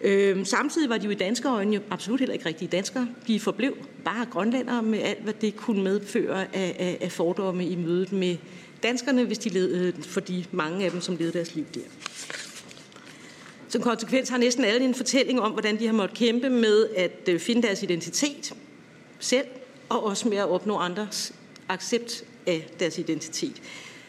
[0.00, 3.08] Øh, samtidig var de jo i danske øjne jo absolut heller ikke rigtige danskere.
[3.26, 7.76] De forblev bare grønlændere med alt, hvad det kunne medføre af, af, af fordomme i
[7.76, 8.36] mødet med
[8.82, 11.80] danskerne, hvis de led, øh, for de mange af dem, som levede deres liv der.
[13.68, 17.28] Som konsekvens har næsten alle en fortælling om, hvordan de har måttet kæmpe med at
[17.28, 18.54] øh, finde deres identitet
[19.18, 19.46] selv,
[19.88, 21.32] og også med at opnå andres
[21.68, 23.62] accept af deres identitet.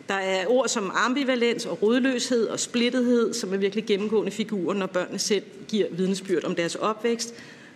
[0.10, 4.86] Der er ord som ambivalens og rodløshed og splittethed, som er virkelig gennemgående figurer, når
[4.86, 7.34] børnene selv giver vidnesbyrd om deres opvækst,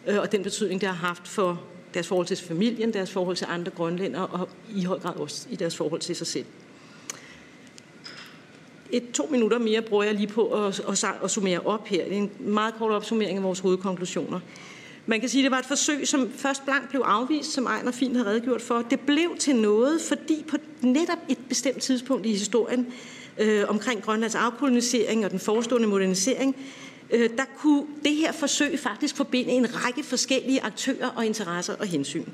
[0.08, 1.62] øh, og den betydning, det har haft for
[1.94, 5.56] deres forhold til familien, deres forhold til andre grønlændere, og i høj grad også i
[5.56, 6.46] deres forhold til sig selv.
[8.94, 12.04] Et to minutter mere bruger jeg lige på at, at, at summere op her.
[12.04, 14.40] Det er en meget kort opsummering af vores hovedkonklusioner.
[15.06, 17.92] Man kan sige, at det var et forsøg, som først blankt blev afvist, som Ejner
[17.92, 18.82] fint har redegjort for.
[18.90, 22.88] Det blev til noget, fordi på netop et bestemt tidspunkt i historien
[23.38, 26.56] øh, omkring Grønlands afkolonisering og den forestående modernisering,
[27.12, 31.86] øh, der kunne det her forsøg faktisk forbinde en række forskellige aktører og interesser og
[31.86, 32.26] hensyn.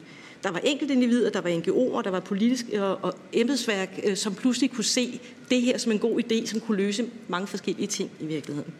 [0.44, 4.18] Der var enkelte individer, der var NGO'er, der var politisk øh, og, og embedsværk, øh,
[4.18, 7.88] som pludselig kunne se det her som en god idé, som kunne løse mange forskellige
[7.88, 8.74] ting i virkeligheden.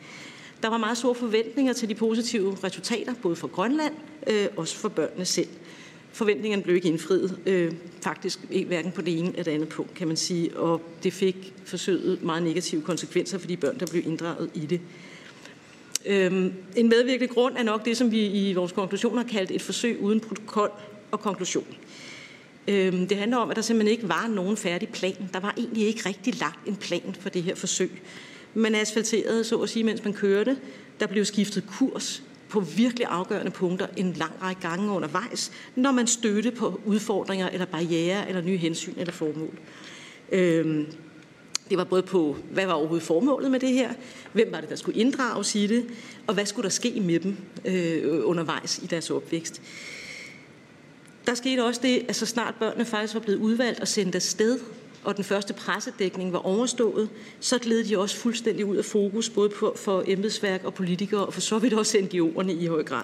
[0.64, 3.94] Der var meget store forventninger til de positive resultater, både for Grønland,
[4.28, 5.48] øh, også for børnene selv.
[6.12, 7.40] forventningerne blev ikke indfriet.
[7.46, 10.58] Øh, faktisk hverken på det ene eller det andet punkt, kan man sige.
[10.58, 14.82] Og det fik forsøget meget negative konsekvenser for de børn, der blev inddraget i det.
[16.06, 19.62] Øhm, en medvirkende grund er nok det, som vi i vores konklusion har kaldt et
[19.62, 20.72] forsøg uden protokol
[21.12, 21.76] og konklusion.
[22.68, 25.30] Øhm, det handler om, at der simpelthen ikke var nogen færdig plan.
[25.34, 28.02] Der var egentlig ikke rigtig lagt en plan for det her forsøg.
[28.54, 30.58] Man asfalterede, så at sige, mens man kørte.
[31.00, 36.08] Der blev skiftet kurs på virkelig afgørende punkter en lang række gange undervejs, når man
[36.08, 39.60] stødte på udfordringer eller barriere eller nye hensyn eller formål.
[40.32, 40.86] Øhm,
[41.70, 43.94] det var både på, hvad var overhovedet formålet med det her,
[44.34, 45.86] hvem var det, der skulle inddrages i det,
[46.28, 49.62] og hvad skulle der ske med dem øh, undervejs i deres opvækst.
[51.30, 54.60] Der skete også det, at så snart børnene faktisk var blevet udvalgt og sendt afsted,
[55.04, 59.50] og den første pressedækning var overstået, så gled de også fuldstændig ud af fokus, både
[59.50, 63.04] på, for embedsværk og politikere, og for så vidt også NGO'erne i høj grad.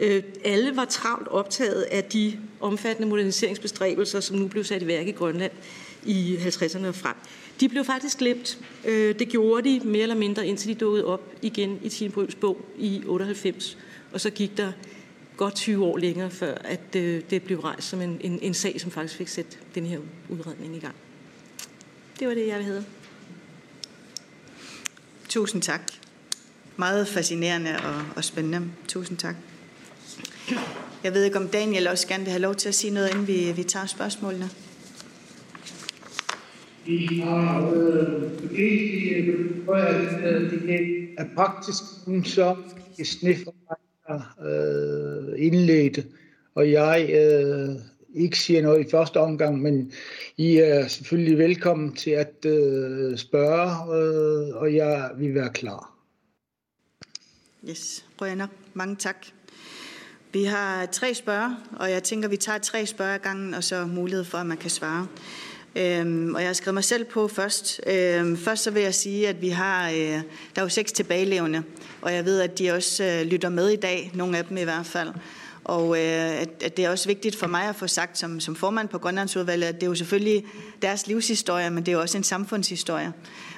[0.00, 5.06] Øh, alle var travlt optaget af de omfattende moderniseringsbestræbelser, som nu blev sat i værk
[5.06, 5.52] i Grønland
[6.04, 7.16] i 50'erne og frem.
[7.60, 8.58] De blev faktisk glemt.
[8.84, 12.34] Øh, det gjorde de mere eller mindre, indtil de dukkede op igen i Tine Brøms
[12.34, 13.78] bog i 98.
[14.12, 14.72] Og så gik der
[15.40, 18.80] godt 20 år længere, før at øh, det blev rejst som en, en, en sag,
[18.80, 19.98] som faktisk fik sat den her
[20.28, 20.94] udredning i gang.
[22.18, 22.84] Det var det, jeg havde.
[25.28, 25.80] Tusind tak.
[26.76, 28.70] Meget fascinerende og, og spændende.
[28.88, 29.34] Tusind tak.
[31.04, 33.26] Jeg ved ikke, om Daniel også gerne vil have lov til at sige noget, inden
[33.26, 34.50] vi, vi tager spørgsmålene.
[36.86, 38.22] Vi har øh,
[39.74, 41.82] at det er praktisk,
[42.24, 42.56] så
[43.04, 43.50] sniffer
[44.16, 46.06] øh, indledt,
[46.54, 47.68] og jeg øh,
[48.14, 49.92] ikke siger noget i første omgang, men
[50.36, 55.94] I er selvfølgelig velkommen til at øh, spørge, øh, og jeg vil være klar.
[57.68, 59.26] Yes, Rønner, mange tak.
[60.32, 64.24] Vi har tre spørger, og jeg tænker, vi tager tre spørger gangen, og så mulighed
[64.24, 65.06] for, at man kan svare.
[65.76, 67.80] Øhm, og jeg har skrevet mig selv på først.
[67.86, 70.22] Øhm, først så vil jeg sige, at vi har, øh, der
[70.56, 71.62] er jo seks tilbagelevende,
[72.02, 74.62] og jeg ved, at de også øh, lytter med i dag, nogle af dem i
[74.62, 75.08] hvert fald.
[75.64, 78.88] Og øh, at det er også vigtigt for mig at få sagt som, som formand
[78.88, 80.44] på Grønlandsudvalget, at det er jo selvfølgelig
[80.82, 83.12] deres livshistorie, men det er jo også en samfundshistorie.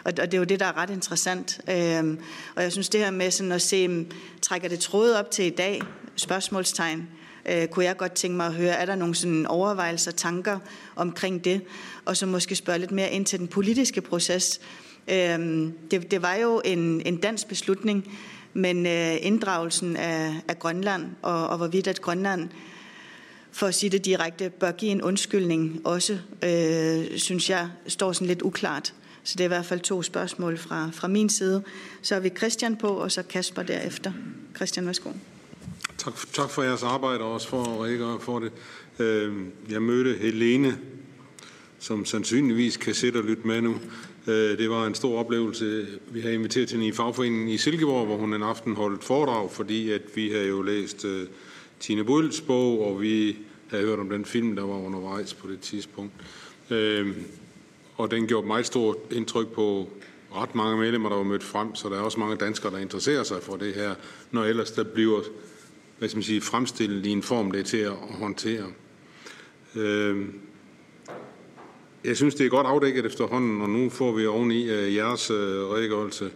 [0.04, 1.60] Og, og det er jo det, der er ret interessant.
[1.70, 2.18] Øhm,
[2.56, 4.06] og jeg synes det her med sådan at se,
[4.42, 5.82] trækker det trådet op til i dag,
[6.16, 7.08] spørgsmålstegn,
[7.46, 10.58] øh, kunne jeg godt tænke mig at høre, er der nogle sådan overvejelser, tanker
[10.96, 11.60] omkring det?
[12.04, 14.60] Og så måske spørge lidt mere ind til den politiske proces.
[15.08, 18.18] Øhm, det, det var jo en, en dansk beslutning,
[18.54, 22.48] men øh, inddragelsen af, af Grønland, og, og hvorvidt at Grønland,
[23.52, 28.26] for at sige det direkte, bør give en undskyldning også, øh, synes jeg, står sådan
[28.26, 28.94] lidt uklart.
[29.24, 31.62] Så det er i hvert fald to spørgsmål fra, fra min side.
[32.02, 34.12] Så har vi Christian på, og så Kasper derefter.
[34.56, 35.10] Christian, værsgo.
[36.04, 38.52] Tak, tak for jeres arbejde, og også for at redegøre for det.
[38.98, 40.78] Øhm, jeg mødte Helene,
[41.78, 43.76] som sandsynligvis kan sætte og lytte med nu.
[44.26, 45.86] Øh, det var en stor oplevelse.
[46.10, 49.90] Vi havde inviteret til i fagforeningen i Silkeborg, hvor hun en aften holdt foredrag, fordi
[49.90, 51.20] at vi havde jo læst uh,
[51.80, 53.36] Tine Bulls bog, og vi
[53.70, 56.12] havde hørt om den film, der var undervejs på det tidspunkt.
[56.70, 57.08] Uh,
[57.96, 59.90] og den gjorde meget stort indtryk på
[60.34, 63.22] ret mange medlemmer, der var mødt frem, så der er også mange danskere, der interesserer
[63.22, 63.94] sig for det her,
[64.30, 65.20] når ellers der bliver
[66.02, 68.64] hvad skal man sige, fremstillet i en form, det er til at håndtere.
[69.74, 70.24] Uh,
[72.04, 75.36] jeg synes, det er godt afdækket efterhånden, og nu får vi oveni øh, jeres uh,
[75.36, 76.30] redegørelse,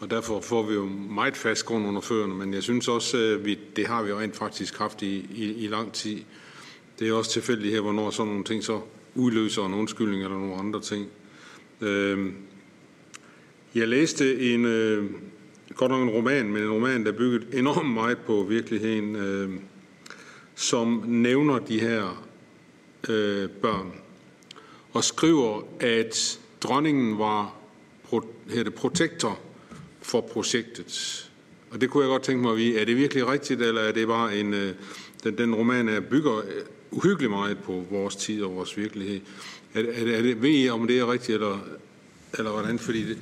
[0.00, 3.58] og derfor får vi jo meget fast grund under førerne, men jeg synes også, vi,
[3.76, 6.18] det har vi jo rent faktisk haft i, i, i lang tid.
[6.98, 8.80] Det er også tilfældigt her, hvornår sådan nogle ting så
[9.14, 11.06] udløser en undskyldning eller nogle andre ting.
[11.80, 12.32] Uh,
[13.74, 15.04] jeg læste en, uh,
[15.74, 19.50] godt nok en roman, men en roman, der bygget enormt meget på virkeligheden, øh,
[20.54, 22.26] som nævner de her
[23.08, 23.92] øh, børn
[24.92, 27.54] og skriver, at dronningen var
[28.48, 29.38] hedder protektor
[30.02, 31.26] for projektet.
[31.70, 33.92] Og det kunne jeg godt tænke mig at vide, er det virkelig rigtigt, eller er
[33.92, 34.74] det bare en, øh,
[35.24, 36.44] den, den roman er bygger øh,
[36.90, 39.20] uhyggeligt meget på vores tid og vores virkelighed.
[39.74, 41.58] Er, er, er det, ved I, om det er rigtigt, eller,
[42.38, 42.78] eller hvordan?
[42.78, 43.18] Fordi det,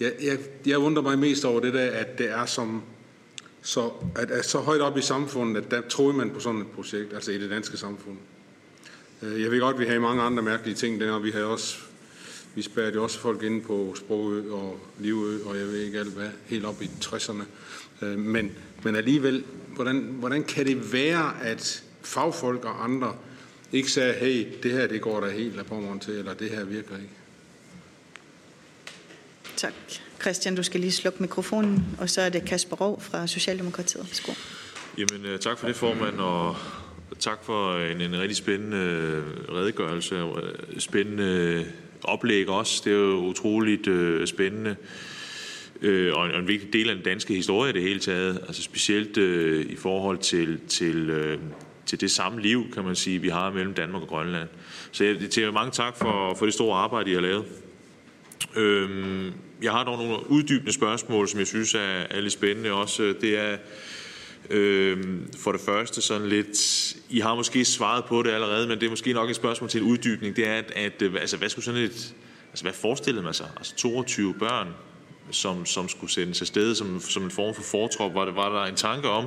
[0.00, 2.82] jeg, jeg, jeg undrer mig mest over det der, at det er som,
[3.62, 6.66] så, at, at så højt op i samfundet, at der troede man på sådan et
[6.66, 8.16] projekt, altså i det danske samfund.
[9.22, 11.40] Øh, jeg ved godt, at vi har mange andre mærkelige ting der, og vi har
[11.40, 11.78] også
[12.54, 16.14] vi spærrede jo også folk inde på Sprogø og Livø, og jeg ved ikke alt
[16.14, 17.42] hvad, helt op i 60'erne.
[18.02, 23.14] Øh, men, men alligevel, hvordan, hvordan kan det være, at fagfolk og andre
[23.72, 26.96] ikke sagde, hey, det her det går der helt af til, eller det her virker
[26.96, 27.10] ikke?
[29.60, 29.72] Tak.
[30.20, 34.04] Christian, du skal lige slukke mikrofonen, og så er det Kasper Rov fra Socialdemokratiet.
[34.04, 34.32] Værsgo.
[34.98, 36.56] Jamen, øh, tak for det, formand, og
[37.18, 41.66] tak for en, en rigtig spændende øh, redegørelse øh, spændende
[42.04, 42.82] oplæg også.
[42.84, 44.76] Det er jo utroligt øh, spændende
[45.80, 48.40] øh, og, en, og en vigtig del af den danske historie i det hele taget.
[48.46, 51.38] Altså specielt øh, i forhold til, til, øh,
[51.86, 54.48] til det samme liv, kan man sige, vi har mellem Danmark og Grønland.
[54.92, 57.44] Så jeg til mange tak for, for det store arbejde, I har lavet.
[58.56, 63.14] Øhm, jeg har dog nogle uddybende spørgsmål, som jeg synes er, er lidt spændende også.
[63.20, 63.56] Det er
[64.50, 65.04] øh,
[65.38, 66.58] for det første sådan lidt,
[67.10, 69.82] I har måske svaret på det allerede, men det er måske nok et spørgsmål til
[69.82, 70.36] en uddybning.
[70.36, 72.14] Det er, at, at øh, altså, hvad skulle sådan et,
[72.50, 73.48] altså hvad forestillede man sig?
[73.56, 74.68] Altså 22 børn,
[75.30, 78.64] som, som skulle sendes afsted som, som en form for fortrop, var, det, var der
[78.64, 79.26] en tanke om,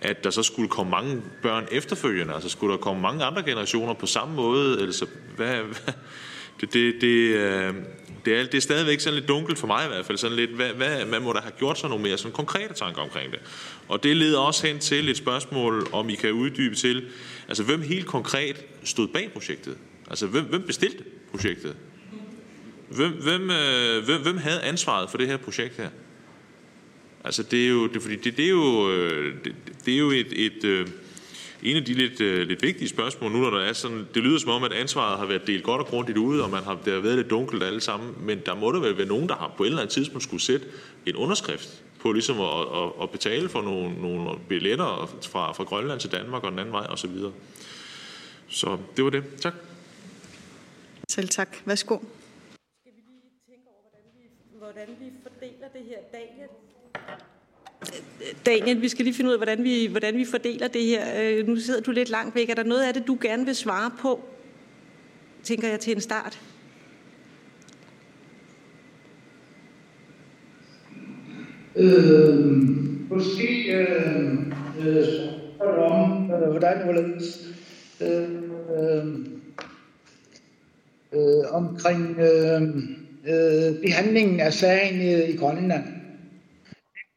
[0.00, 3.94] at der så skulle komme mange børn efterfølgende, altså skulle der komme mange andre generationer
[3.94, 5.94] på samme måde, altså hvad, hvad
[6.60, 7.74] det, det, det, øh,
[8.24, 10.50] det, er, det er stadigvæk sådan lidt dunkelt for mig i hvert fald, sådan lidt,
[10.50, 13.40] hvad, hvad, man må da have gjort sig nogle mere sådan konkrete tanker omkring det.
[13.88, 17.04] Og det leder også hen til et spørgsmål, om I kan uddybe til,
[17.48, 19.76] altså hvem helt konkret stod bag projektet?
[20.10, 21.76] Altså hvem, hvem bestilte projektet?
[22.88, 25.88] Hvem, hvem, øh, hvem, hvem havde ansvaret for det her projekt her?
[27.24, 29.54] Altså det er jo, det, fordi det, det er jo, øh, det,
[29.86, 30.86] det er jo et, et øh,
[31.62, 34.38] en af de lidt, øh, lidt vigtige spørgsmål nu, når der er sådan, det lyder
[34.38, 36.92] som om, at ansvaret har været delt godt og grundigt ud, og man har, det
[36.92, 39.54] har været lidt dunkelt alle sammen, men der må der vel være nogen, der har
[39.56, 40.66] på et eller andet tidspunkt skulle sætte
[41.06, 46.00] en underskrift på ligesom at, at, at betale for nogle, nogle billetter fra, fra Grønland
[46.00, 46.96] til Danmark og den anden vej osv.
[46.96, 47.32] Så, videre.
[48.48, 49.24] så det var det.
[49.40, 49.54] Tak.
[51.08, 51.56] Selv tak.
[51.64, 51.98] Værsgo
[54.72, 55.98] hvordan vi fordeler det her.
[56.12, 56.48] Daniel,
[58.46, 61.04] Daniel, vi skal lige finde ud af, hvordan vi, hvordan vi fordeler det her.
[61.22, 62.50] Øh, nu sidder du lidt langt væk.
[62.50, 64.20] Er der noget af det, du gerne vil svare på?
[65.42, 66.40] Tænker jeg til en start.
[71.76, 72.46] Øh,
[73.10, 74.32] måske øh,
[74.86, 75.04] øh,
[75.78, 77.48] om, øh, hvordan hvorledes
[78.00, 78.22] øh,
[78.78, 79.06] øh,
[81.12, 82.62] øh, omkring øh,
[83.26, 85.99] øh, behandlingen af sagen i, i Grønland.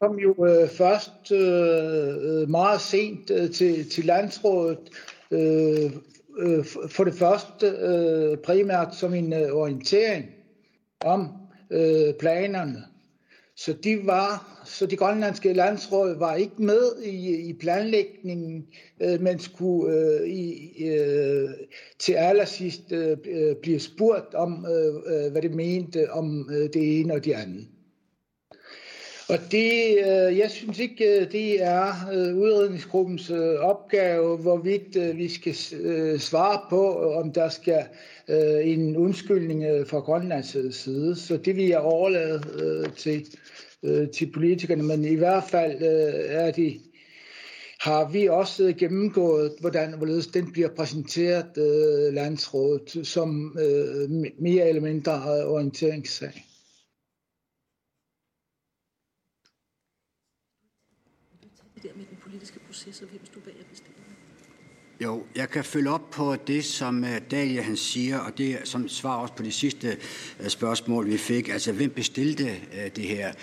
[0.03, 4.79] Kom jo øh, først øh, øh, meget sent øh, til, til landsrådet.
[5.31, 5.91] Øh,
[6.39, 10.25] øh, for det første øh, primært som en øh, orientering
[11.05, 11.27] om
[11.71, 12.83] øh, planerne.
[13.55, 18.65] Så de var, så de grønlandske landsråd var ikke med i, i planlægningen,
[19.01, 21.49] øh, men skulle øh, i, øh,
[21.99, 26.99] til allersidst øh, øh, blive spurgt om, øh, øh, hvad det mente om øh, det
[26.99, 27.67] ene og det andet.
[29.29, 35.55] Og det, øh, jeg synes ikke, øh, det er øh, udredningsgruppens opgave, hvorvidt vi skal
[36.19, 37.83] svare på, om der skal
[38.63, 41.15] en undskyldning fra Grønlands side.
[41.15, 42.41] Så det vil jeg overlade
[42.97, 43.25] til
[44.13, 45.77] til politikerne, men i hvert fald
[46.27, 46.79] er de,
[47.79, 51.51] har vi også gennemgået, hvordan hvorledes den bliver præsenteret
[52.13, 53.57] landsrådet som
[54.39, 56.45] mere eller mindre orienteringssag.
[61.83, 62.17] Det der med den
[62.83, 64.03] politiske proces, og hvem stod bag at bestemme?
[65.01, 68.89] Jo, jeg kan følge op på det, som øh, Dalia han siger, og det som
[68.89, 69.97] svar også på det sidste
[70.39, 71.49] øh, spørgsmål, vi fik.
[71.49, 73.33] Altså, hvem bestilte øh, det her?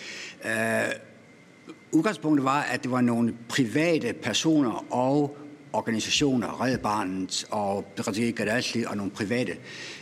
[1.93, 5.37] Udgangspunktet var, at det var nogle private personer og
[5.73, 9.57] organisationer, Red Barnet og Brasil Gadasli og nogle private,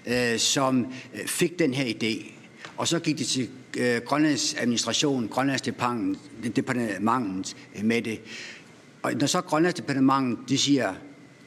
[0.07, 0.92] uh, som
[1.27, 2.33] fik den her idé.
[2.77, 3.48] Og så gik det til
[4.05, 5.62] Grønlands administration, Grønlands
[6.57, 8.20] departement med det.
[9.03, 10.95] Og når så Grønlandsdepartementet de siger,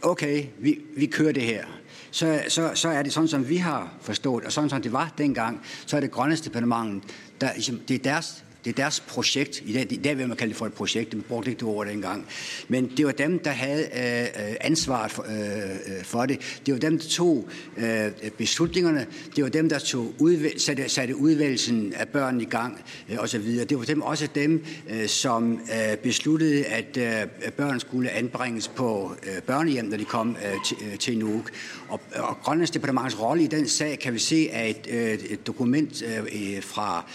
[0.01, 1.65] okay, vi, vi kører det her.
[2.11, 5.13] Så, så, så er det sådan, som vi har forstået, og sådan som det var
[5.17, 7.03] dengang, så er det Grønlandsdepartementet,
[7.41, 9.63] der, ligesom, det er deres det er deres projekt.
[9.65, 11.11] I dag, i dag vil man kalde det for et projekt.
[11.11, 12.25] Det brugte ikke det ord dengang.
[12.67, 16.59] Men det var dem, der havde øh, ansvaret for, øh, øh for det.
[16.65, 19.07] Det var dem, der tog øh, beslutningerne.
[19.35, 23.57] Det var dem, der tog udvæl- satte, satte udvælgelsen af børn i gang øh, osv.
[23.69, 29.15] Det var dem, også dem, øh, som øh, besluttede, at øh, børn skulle anbringes på
[29.23, 31.51] øh, børnehjem, når de kom øh, til, øh, til Nuuk.
[31.89, 35.47] Og, og Grønlands departements rolle i den sag kan vi se af et, øh, et
[35.47, 37.05] dokument øh, fra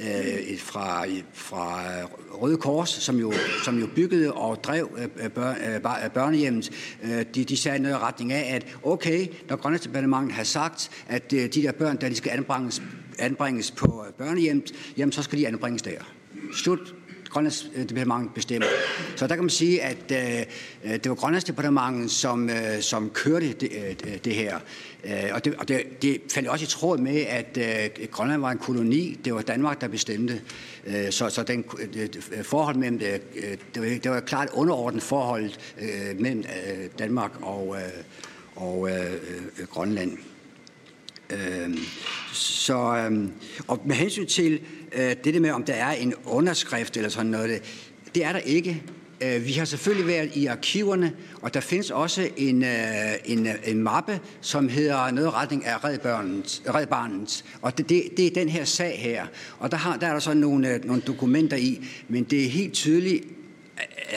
[0.00, 1.82] øh, fra, fra
[2.32, 3.32] Røde Kors, som jo,
[3.64, 6.70] som jo byggede og drev øh, øh bør, øh, øh, børnehjemmet,
[7.02, 11.32] øh, de, de sagde noget i retning af, at okay, når Grønlandsdepartementet har sagt, at
[11.32, 12.82] øh, de der børn, der de skal anbringes,
[13.18, 15.98] anbringes på øh, børnehjemmet, jamen så skal de anbringes der.
[16.54, 16.94] Slut
[17.30, 18.68] Grønlands departement bestemmer.
[19.16, 20.12] Så der kan man sige, at
[20.84, 23.68] øh, det var Grønlands departement, som, øh, som kørte det,
[24.06, 24.58] øh, det her.
[25.04, 28.50] Øh, og det, og det, det faldt også i tråd med, at øh, Grønland var
[28.50, 29.20] en koloni.
[29.24, 30.40] Det var Danmark, der bestemte.
[30.86, 33.22] Øh, så så den, øh, øh, det, forhold mellem det,
[33.74, 37.82] det, var, det var et klart underordnet forhold øh, mellem øh, Danmark og, øh,
[38.56, 39.12] og øh,
[39.58, 40.18] øh, Grønland.
[41.30, 41.78] Øh,
[42.32, 43.28] så, øh,
[43.68, 44.60] og med hensyn til
[44.92, 47.62] øh, det der med, om der er en underskrift eller sådan noget, det,
[48.14, 48.82] det er der ikke.
[49.22, 51.12] Øh, vi har selvfølgelig været i arkiverne,
[51.42, 52.70] og der findes også en, øh,
[53.24, 57.44] en, øh, en mappe, som hedder noget retning af redbarnens Red Barnens.
[57.62, 59.26] Og det, det, det er den her sag her.
[59.58, 62.74] Og der, har, der er der så nogle, nogle dokumenter i, men det er helt
[62.74, 63.24] tydeligt,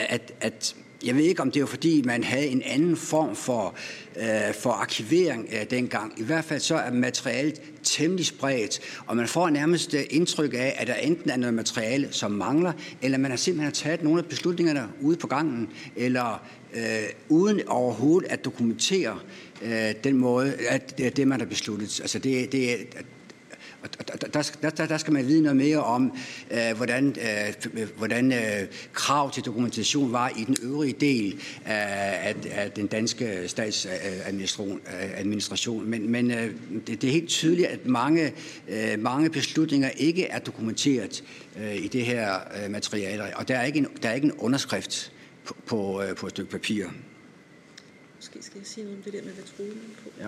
[0.08, 3.74] at, at jeg ved ikke, om det var fordi, man havde en anden form for,
[4.16, 6.20] øh, for arkivering øh, dengang.
[6.20, 10.74] I hvert fald så er materialet temmelig spredt, og man får nærmest øh, indtryk af,
[10.76, 14.24] at der enten er noget materiale, som mangler, eller man har simpelthen taget nogle af
[14.24, 16.42] beslutningerne ude på gangen, eller
[16.74, 16.82] øh,
[17.28, 19.18] uden overhovedet at dokumentere
[19.62, 22.00] øh, den måde, at det, det man har besluttet.
[22.00, 22.78] Altså det, det,
[24.32, 26.16] der, der, der skal man vide noget mere om,
[26.50, 27.16] øh, hvordan,
[27.74, 33.48] øh, hvordan øh, krav til dokumentation var i den øvrige del af, af den danske
[33.48, 35.90] statsadministration.
[35.90, 36.54] Men, men øh,
[36.86, 38.32] det, det er helt tydeligt, at mange,
[38.68, 41.24] øh, mange beslutninger ikke er dokumenteret
[41.56, 44.32] øh, i det her øh, materiale, og der er ikke en, der er ikke en
[44.32, 45.12] underskrift
[45.44, 46.86] på, på, øh, på et stykke papir.
[48.16, 49.72] Måske skal jeg sige noget om det der med, hvad troede
[50.04, 50.10] på.
[50.20, 50.26] Ja.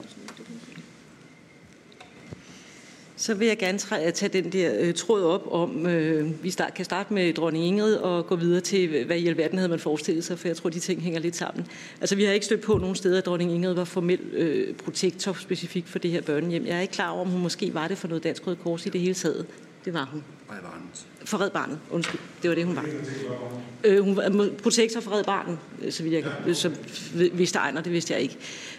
[3.18, 3.78] Så vil jeg gerne
[4.12, 7.94] tage den der øh, tråd op om, øh, vi start, kan starte med dronning Ingrid
[7.94, 10.78] og gå videre til, hvad i alverden havde man forestillet sig, for jeg tror, de
[10.78, 11.66] ting hænger lidt sammen.
[12.00, 15.32] Altså, vi har ikke stødt på nogen steder, at dronning Ingrid var formel øh, protektor
[15.32, 16.66] specifikt for det her børnehjem.
[16.66, 18.86] Jeg er ikke klar over, om hun måske var det for noget Dansk Røde Kors
[18.86, 19.46] i det hele taget.
[19.84, 20.24] Det var hun.
[21.24, 22.20] For Red Barnet, undskyld.
[22.42, 22.84] Det var det, hun var.
[23.84, 26.70] Øh, hun var protektor for Red Barnet, øh, så vidt jeg så
[27.32, 28.36] vidste Ejner, det vidste jeg ikke.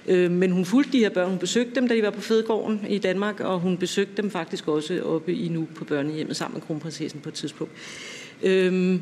[0.08, 1.30] Øh, men hun fulgte de her børn.
[1.30, 4.68] Hun besøgte dem, da de var på Fedegården i Danmark, og hun besøgte dem faktisk
[4.68, 7.74] også oppe i nu på børnehjemmet sammen med kronprinsessen på et tidspunkt.
[8.44, 9.00] Øh,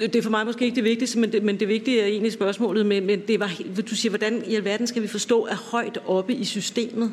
[0.00, 2.32] det er for mig måske ikke det vigtigste, men det, men det vigtige er egentlig
[2.32, 3.50] spørgsmålet, men, men det var,
[3.90, 7.12] du siger, hvordan i alverden skal vi forstå, at højt oppe i systemet,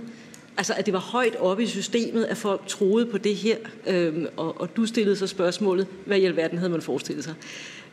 [0.58, 3.58] Altså, at det var højt oppe i systemet, at folk troede på det her,
[3.88, 7.34] øhm, og, og du stillede så spørgsmålet, hvad i alverden havde man forestillet sig?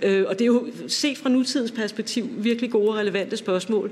[0.03, 3.91] Øh, og det er jo set fra nutidens perspektiv virkelig gode og relevante spørgsmål.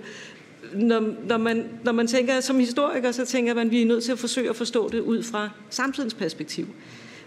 [0.74, 4.04] Når, når, man, når man tænker som historiker, så tænker man, at vi er nødt
[4.04, 6.66] til at forsøge at forstå det ud fra samtidens perspektiv.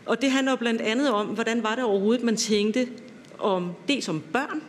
[0.06, 2.88] Og det handler blandt andet om, hvordan var det overhovedet, man tænkte
[3.38, 4.62] om dels om børn,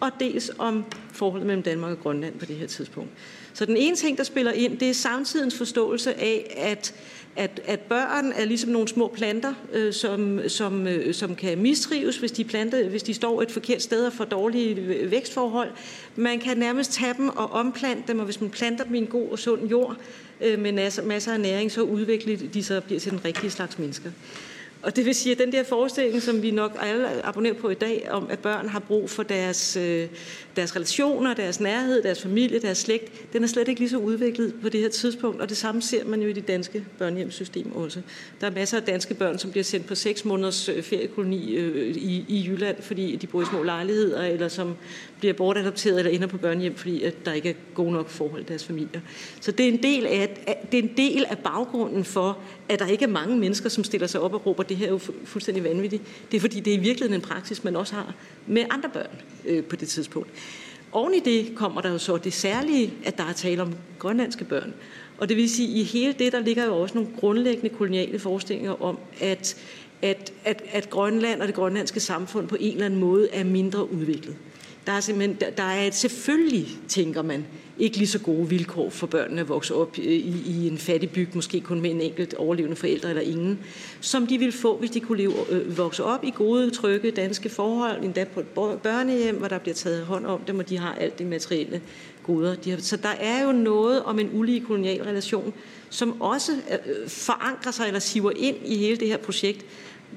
[0.00, 3.10] og dels om forholdet mellem Danmark og Grønland på det her tidspunkt.
[3.54, 6.94] Så den ene ting, der spiller ind, det er samtidens forståelse af, at,
[7.36, 12.16] at, at børn er ligesom nogle små planter, øh, som, som, øh, som kan mistrives,
[12.16, 15.70] hvis de, planter, hvis de står et forkert sted og får dårlige vækstforhold.
[16.16, 19.06] Man kan nærmest tage dem og omplante dem, og hvis man planter dem i en
[19.06, 19.96] god og sund jord
[20.40, 23.50] øh, med masser, masser af næring, så udvikler de sig og bliver til den rigtige
[23.50, 24.10] slags mennesker.
[24.82, 27.74] Og det vil sige, at den der forestilling, som vi nok alle abonnerer på i
[27.74, 30.08] dag, om at børn har brug for deres, øh,
[30.56, 34.54] deres relationer, deres nærhed, deres familie, deres slægt, den er slet ikke lige så udviklet
[34.62, 38.00] på det her tidspunkt, og det samme ser man jo i det danske børnehjemssystem også.
[38.40, 41.96] Der er masser af danske børn, som bliver sendt på seks måneders øh, feriekoloni øh,
[41.96, 44.76] i, i Jylland, fordi de bor i små lejligheder, eller som
[45.22, 48.44] bliver bortadopteret eller ender på børnehjem, fordi at der ikke er gode nok forhold i
[48.44, 49.00] deres familier.
[49.40, 50.42] Så det er en del af,
[50.72, 54.06] det er en del af baggrunden for, at der ikke er mange mennesker, som stiller
[54.06, 56.02] sig op og råber, det her er jo fuldstændig vanvittigt.
[56.30, 58.14] Det er fordi, det er i virkeligheden en praksis, man også har
[58.46, 59.10] med andre børn
[59.44, 60.28] øh, på det tidspunkt.
[60.92, 64.44] Oven i det kommer der jo så det særlige, at der er tale om grønlandske
[64.44, 64.74] børn.
[65.18, 68.18] Og det vil sige, at i hele det, der ligger jo også nogle grundlæggende koloniale
[68.18, 69.56] forestillinger om, at,
[70.02, 73.92] at, at, at Grønland og det grønlandske samfund på en eller anden måde er mindre
[73.92, 74.36] udviklet.
[74.86, 77.46] Der er simpelthen, der, er et selvfølgelig, tænker man,
[77.78, 81.10] ikke lige så gode vilkår for børnene at vokse op øh, i, i en fattig
[81.10, 83.58] byg, måske kun med en enkelt overlevende forældre eller ingen,
[84.00, 87.48] som de ville få, hvis de kunne leve, øh, vokse op i gode, trygge danske
[87.48, 88.46] forhold, endda på et
[88.82, 91.80] børnehjem, hvor der bliver taget hånd om dem, og de har alt det materielle
[92.22, 92.54] goder.
[92.54, 95.54] De har, så der er jo noget om en ulige kolonial relation,
[95.90, 99.64] som også øh, øh forankrer sig eller siver ind i hele det her projekt,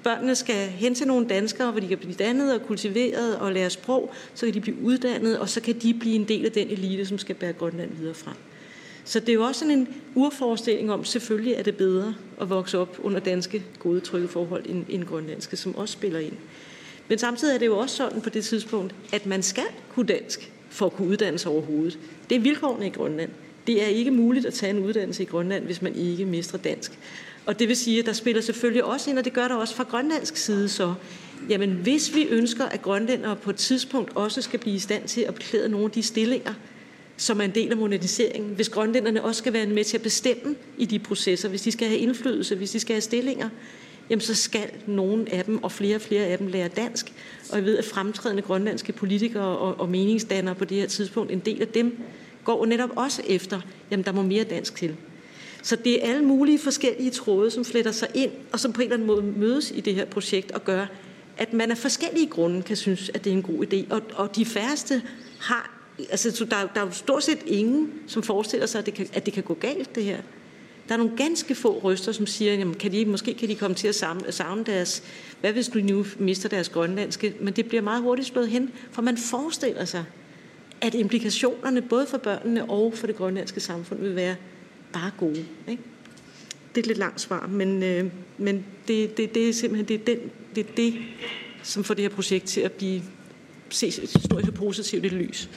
[0.04, 3.70] børnene skal hen til nogle danskere, hvor de kan blive dannet og kultiveret og lære
[3.70, 6.68] sprog, så kan de blive uddannet, og så kan de blive en del af den
[6.70, 8.36] elite, som skal bære Grønland videre frem.
[9.06, 12.78] Så det er jo også sådan en urforestilling om, selvfølgelig er det bedre at vokse
[12.78, 16.34] op under danske gode trygge forhold end, end grønlandske, som også spiller ind.
[17.08, 20.52] Men samtidig er det jo også sådan på det tidspunkt, at man skal kunne dansk
[20.70, 22.00] for at kunne uddanne sig overhovedet.
[22.30, 23.30] Det er vilkårene i Grønland.
[23.68, 27.00] Det er ikke muligt at tage en uddannelse i Grønland, hvis man ikke mestrer dansk.
[27.46, 29.76] Og det vil sige, at der spiller selvfølgelig også ind, og det gør der også
[29.76, 30.93] fra grønlandsk side så,
[31.50, 35.22] jamen hvis vi ønsker, at grønlændere på et tidspunkt også skal blive i stand til
[35.22, 36.54] at beklæde nogle af de stillinger,
[37.18, 40.56] som er en del af moderniseringen, hvis grønlænderne også skal være med til at bestemme
[40.78, 43.50] i de processer, hvis de skal have indflydelse, hvis de skal have stillinger,
[44.10, 47.14] jamen så skal nogle af dem, og flere og flere af dem, lære dansk.
[47.50, 51.39] Og jeg ved, at fremtrædende grønlandske politikere og, og meningsdannere på det her tidspunkt, en
[51.39, 51.98] del af dem,
[52.43, 54.96] går netop også efter, jamen der må mere dansk til.
[55.66, 58.84] Så det er alle mulige forskellige tråde, som fletter sig ind, og som på en
[58.84, 60.86] eller anden måde mødes i det her projekt og gør,
[61.38, 63.93] at man af forskellige grunde kan synes, at det er en god idé.
[63.93, 65.01] Og, og de færreste
[65.39, 69.07] har, altså der, der er jo stort set ingen, som forestiller sig, at det, kan,
[69.13, 70.18] at det kan gå galt, det her.
[70.88, 73.76] Der er nogle ganske få røster, som siger, jamen, kan de, måske kan de komme
[73.76, 75.03] til at savne, savne deres,
[75.41, 79.01] hvad hvis du nu mister deres grønlandske, men det bliver meget hurtigt slået hen, for
[79.01, 80.03] man forestiller sig,
[80.82, 84.36] at implikationerne både for børnene og for det grønlandske samfund vil være
[85.00, 85.46] bare gode.
[85.68, 85.84] Ikke?
[86.70, 90.02] Det er et lidt langt svar, men, øh, men det, det, det er simpelthen det,
[90.02, 90.93] er den, det, er det,
[91.64, 93.02] som får det her projekt til at blive
[93.70, 95.50] ses historisk positivt i lys.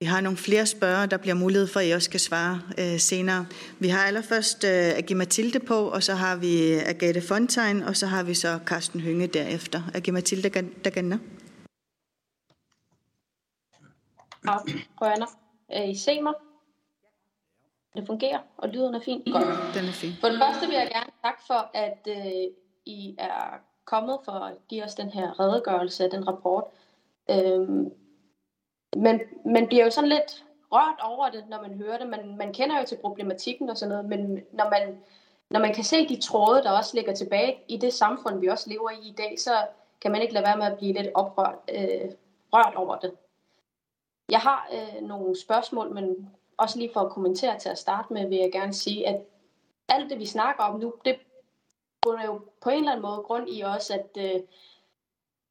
[0.00, 2.98] Vi har nogle flere spørger, der bliver mulighed for, at I også skal svare øh,
[2.98, 3.46] senere.
[3.78, 8.06] Vi har allerførst øh, Agi Mathilde på, og så har vi Agathe Fontein, og så
[8.06, 9.82] har vi så Carsten Hynge derefter.
[9.94, 10.48] Agi Mathilde,
[10.84, 11.20] der kan
[15.00, 15.26] Rørner.
[15.90, 16.34] I se mig?
[17.96, 19.22] Det fungerer, og lyden er fin.
[19.32, 19.74] Godt.
[19.74, 20.12] Den er fin.
[20.20, 22.52] For det første vil jeg gerne takke for, at øh,
[22.86, 26.64] I er kommet for at give os den her redegørelse af den rapport.
[27.30, 27.92] Øhm,
[28.96, 32.08] men man bliver jo sådan lidt rørt over det, når man hører det.
[32.08, 35.00] Man, man kender jo til problematikken og sådan noget, men når man,
[35.50, 38.70] når man kan se de tråde, der også ligger tilbage i det samfund, vi også
[38.70, 39.66] lever i i dag, så
[40.00, 42.10] kan man ikke lade være med at blive lidt oprørt øh,
[42.52, 43.12] rørt over det.
[44.30, 46.30] Jeg har øh, nogle spørgsmål, men
[46.60, 49.20] også lige for at kommentere til at starte med, vil jeg gerne sige, at
[49.88, 51.16] alt det, vi snakker om nu, det
[52.02, 54.40] bunder jo på en eller anden måde grund i også, at øh,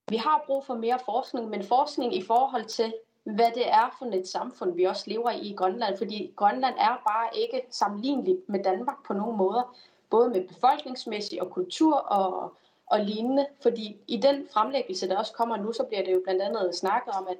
[0.10, 2.94] vi har brug for mere forskning, men forskning i forhold til,
[3.24, 5.98] hvad det er for et samfund, vi også lever i i Grønland.
[5.98, 9.76] Fordi Grønland er bare ikke sammenligneligt med Danmark på nogen måder.
[10.10, 12.54] Både med befolkningsmæssigt og kultur og,
[12.86, 13.48] og lignende.
[13.62, 17.14] Fordi i den fremlæggelse, der også kommer nu, så bliver det jo blandt andet snakket
[17.14, 17.38] om, at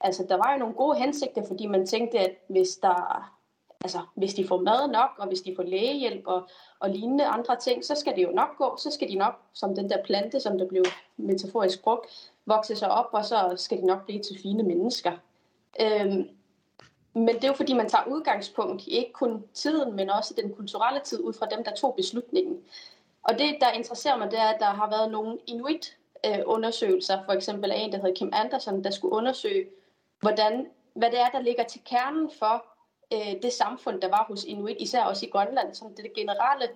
[0.00, 3.30] altså, der var jo nogle gode hensigter, fordi man tænkte, at hvis der
[3.84, 6.48] altså, hvis de får mad nok, og hvis de får lægehjælp og,
[6.80, 8.76] og lignende andre ting, så skal det jo nok gå.
[8.78, 10.84] Så skal de nok, som den der plante, som der blev
[11.16, 15.12] metaforisk brugt, vokse sig op, og så skal de nok blive til fine mennesker.
[15.80, 16.28] Øhm,
[17.14, 20.54] men det er jo fordi, man tager udgangspunkt i ikke kun tiden, men også den
[20.54, 22.58] kulturelle tid ud fra dem, der tog beslutningen.
[23.22, 27.32] Og det, der interesserer mig, det er, at der har været nogle inuit-undersøgelser, øh, for
[27.32, 29.66] eksempel af en, der hedder Kim Andersen, der skulle undersøge,
[30.20, 32.64] hvordan, hvad det er, der ligger til kernen for
[33.12, 36.68] øh, det samfund, der var hos Inuit, især også i Grønland, som det generelle,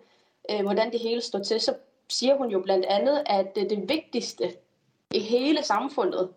[0.50, 1.74] øh, hvordan det hele står til, så
[2.08, 4.52] siger hun jo blandt andet, at øh, det vigtigste
[5.10, 6.34] i hele samfundet,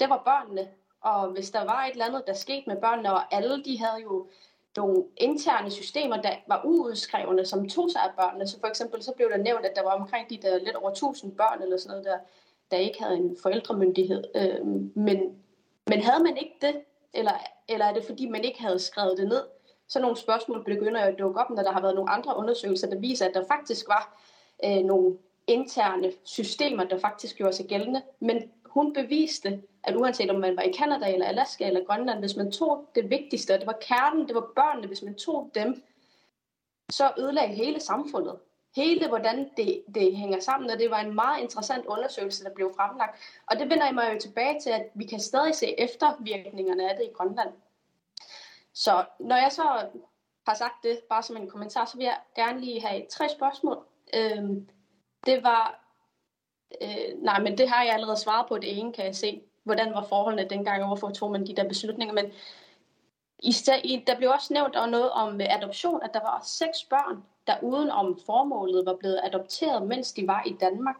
[0.00, 0.68] det var børnene.
[1.00, 4.02] Og hvis der var et eller andet, der skete med børnene, og alle de havde
[4.02, 4.28] jo
[4.76, 8.46] nogle interne systemer, der var uudskrevne, som tog sig af børnene.
[8.46, 10.90] Så for eksempel så blev der nævnt, at der var omkring de der lidt over
[10.90, 12.18] 1000 børn eller sådan noget, der,
[12.70, 14.24] der ikke havde en forældremyndighed.
[14.34, 15.42] Øh, men,
[15.88, 16.82] men havde man ikke det,
[17.14, 17.32] eller,
[17.68, 19.42] eller er det fordi, man ikke havde skrevet det ned?
[19.88, 22.98] Så nogle spørgsmål begynder at dukke op, når der har været nogle andre undersøgelser, der
[22.98, 24.22] viser, at der faktisk var
[24.64, 28.02] øh, nogle interne systemer, der faktisk gjorde sig gældende.
[28.20, 32.36] Men hun beviste, at uanset om man var i Kanada eller Alaska eller Grønland, hvis
[32.36, 35.82] man tog det vigtigste, og det var kernen, det var børnene, hvis man tog dem,
[36.90, 38.36] så ødelagde hele samfundet
[38.76, 42.72] hele, hvordan det, det hænger sammen, og det var en meget interessant undersøgelse, der blev
[42.76, 43.20] fremlagt.
[43.46, 46.96] Og det vender jeg mig jo tilbage til, at vi kan stadig se eftervirkningerne af
[46.96, 47.48] det i Grønland.
[48.74, 49.88] Så når jeg så
[50.46, 53.84] har sagt det, bare som en kommentar, så vil jeg gerne lige have tre spørgsmål.
[54.14, 54.68] Øhm,
[55.26, 55.84] det var,
[56.82, 58.58] øh, nej, men det har jeg allerede svaret på.
[58.58, 61.68] Det ene kan jeg se, hvordan var forholdene dengang, og hvorfor tog man de der
[61.68, 62.14] beslutninger.
[62.14, 62.32] Men
[63.42, 67.90] i, der blev også nævnt noget om adoption, at der var seks børn, der uden
[67.90, 70.96] om formålet var blevet adopteret, mens de var i Danmark.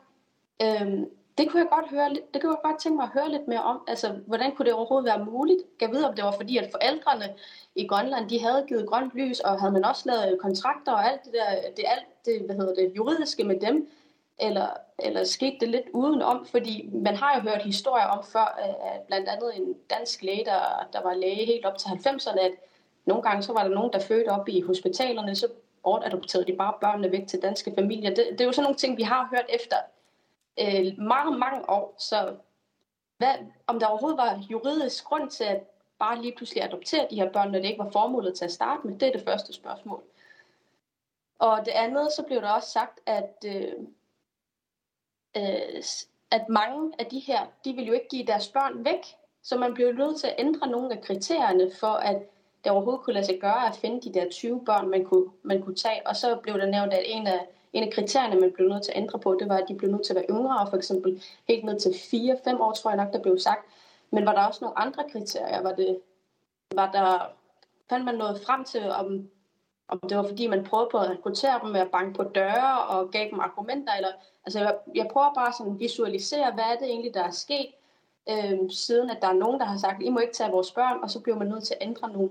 [0.63, 3.49] Øhm, det kunne jeg godt høre, det kunne jeg godt tænke mig at høre lidt
[3.49, 3.81] mere om.
[3.89, 5.63] Altså, hvordan kunne det overhovedet være muligt?
[5.81, 7.35] Jeg ved, om det var fordi, at forældrene
[7.75, 11.25] i Grønland, de havde givet grønt lys, og havde man også lavet kontrakter og alt
[11.25, 13.91] det der, det, alt det, hvad hedder det, juridiske med dem,
[14.39, 14.69] eller,
[14.99, 16.47] eller skete det lidt udenom?
[16.47, 20.45] Fordi man har jo hørt historier om før, øh, at blandt andet en dansk læge,
[20.45, 22.53] der, der var læge helt op til 90'erne, at
[23.05, 25.47] nogle gange så var der nogen, der fødte op i hospitalerne, så
[25.89, 28.11] bortadopterede de bare børnene væk til danske familier.
[28.15, 29.77] Det, det er jo sådan nogle ting, vi har hørt efter
[30.63, 31.95] øh, mange, mange år.
[31.99, 32.37] Så
[33.19, 33.35] hvad,
[33.67, 35.61] om der overhovedet var juridisk grund til at
[35.99, 38.87] bare lige pludselig adoptere de her børn, når det ikke var formålet til at starte
[38.87, 40.03] med, det er det første spørgsmål.
[41.39, 43.73] Og det andet, så blev der også sagt, at, øh,
[45.37, 45.83] øh,
[46.31, 49.05] at mange af de her, de vil jo ikke give deres børn væk,
[49.43, 52.23] så man bliver nødt til at ændre nogle af kriterierne for, at
[52.65, 55.63] det overhovedet kunne lade sig gøre at finde de der 20 børn, man kunne, man
[55.63, 56.07] kunne tage.
[56.07, 58.93] Og så blev der nævnt, at en af, en af kriterierne, man blev nødt til
[58.93, 61.23] at ændre på, det var, at de blev nødt til at være yngre, for eksempel
[61.49, 63.67] helt ned til 4-5 år, tror jeg nok, der blev sagt.
[64.11, 65.63] Men var der også nogle andre kriterier?
[65.63, 66.01] Var, det,
[66.75, 67.33] var der,
[67.91, 69.29] fandt man noget frem til, om,
[69.89, 72.83] om det var fordi, man prøvede på at rekruttere dem med at banke på døre
[72.89, 73.93] og gav dem argumenter?
[73.93, 74.13] Eller,
[74.47, 77.69] altså jeg, jeg prøver bare sådan at visualisere, hvad er det egentlig, der er sket,
[78.31, 81.03] øh, siden at der er nogen, der har sagt, I må ikke tage vores børn,
[81.03, 82.31] og så bliver man nødt til at ændre nogle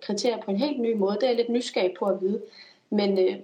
[0.00, 1.14] kriterier på en helt ny måde.
[1.14, 2.42] Det er jeg lidt nysgerrig på at vide.
[2.90, 3.40] Men, øh,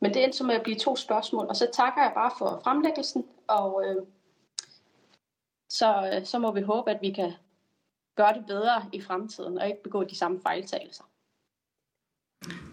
[0.00, 3.26] men det endte som at blive to spørgsmål, og så takker jeg bare for fremlæggelsen,
[3.46, 3.96] og øh,
[5.68, 7.32] så, øh, så må vi håbe, at vi kan
[8.14, 11.04] gøre det bedre i fremtiden, og ikke begå de samme fejltagelser.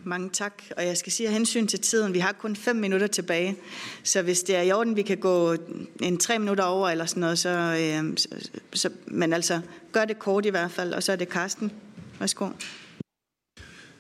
[0.04, 3.08] Mange tak, og jeg skal sige at hensyn til tiden, vi har kun fem minutter
[3.08, 3.56] tilbage,
[4.04, 5.56] så hvis det er i orden, vi kan gå
[6.02, 8.28] en tre minutter over eller sådan noget, så, øh, så,
[8.74, 11.72] så men altså gør det kort i hvert fald, og så er det Karsten.
[12.20, 12.50] Værsgo.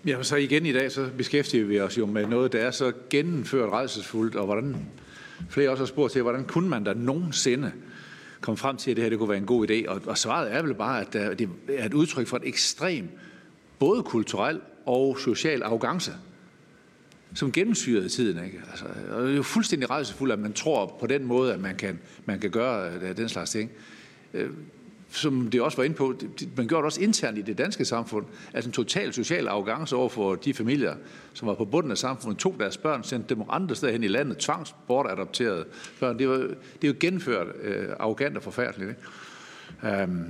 [0.05, 2.91] Ja, så igen i dag, så beskæftiger vi os jo med noget, der er så
[3.09, 4.75] gennemført redselsfuldt, og hvordan
[5.49, 7.71] flere også har spurgt til, hvordan kunne man da nogensinde
[8.41, 9.89] komme frem til, at det her det kunne være en god idé?
[9.89, 13.09] Og, og svaret er vel bare, at det er et udtryk for et ekstrem,
[13.79, 16.11] både kulturel og social arrogance,
[17.35, 18.45] som gennemsyrede tiden.
[18.45, 18.61] Ikke?
[18.69, 21.75] Altså, og det er jo fuldstændig rejsefuldt, at man tror på den måde, at man
[21.75, 23.71] kan, man kan gøre øh, den slags ting.
[24.33, 24.49] Øh,
[25.11, 26.13] som det også var inde på,
[26.57, 30.09] man gjorde det også internt i det danske samfund, altså en total social arrogance over
[30.09, 30.95] for de familier,
[31.33, 34.07] som var på bunden af samfundet, tog deres børn, sendte dem andre steder hen i
[34.07, 35.65] landet, tvangsbortadopterede
[35.99, 36.19] børn.
[36.19, 38.89] Det, var, det er jo gennemført øh, arrogant og forfærdeligt.
[38.89, 40.03] Ikke?
[40.03, 40.25] Um,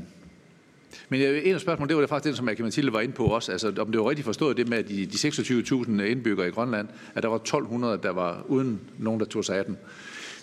[1.09, 3.25] men en af spørgsmålene, det var det faktisk det, som Ake Mathilde var inde på
[3.25, 6.51] også, altså om det var rigtigt forstået det med, at de, de 26.000 indbyggere i
[6.51, 9.77] Grønland, at der var 1200, der var uden nogen, der tog sig af dem.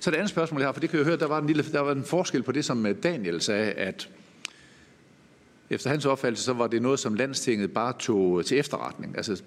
[0.01, 1.65] Så det andet spørgsmål, jeg har, for det kan jeg høre, der var en, lille,
[1.73, 4.09] der var en forskel på det, som øh, Daniel sagde, at
[5.71, 9.17] efter hans opfattelse, så var det noget, som landstinget bare tog øh, til efterretning.
[9.17, 9.43] Altså,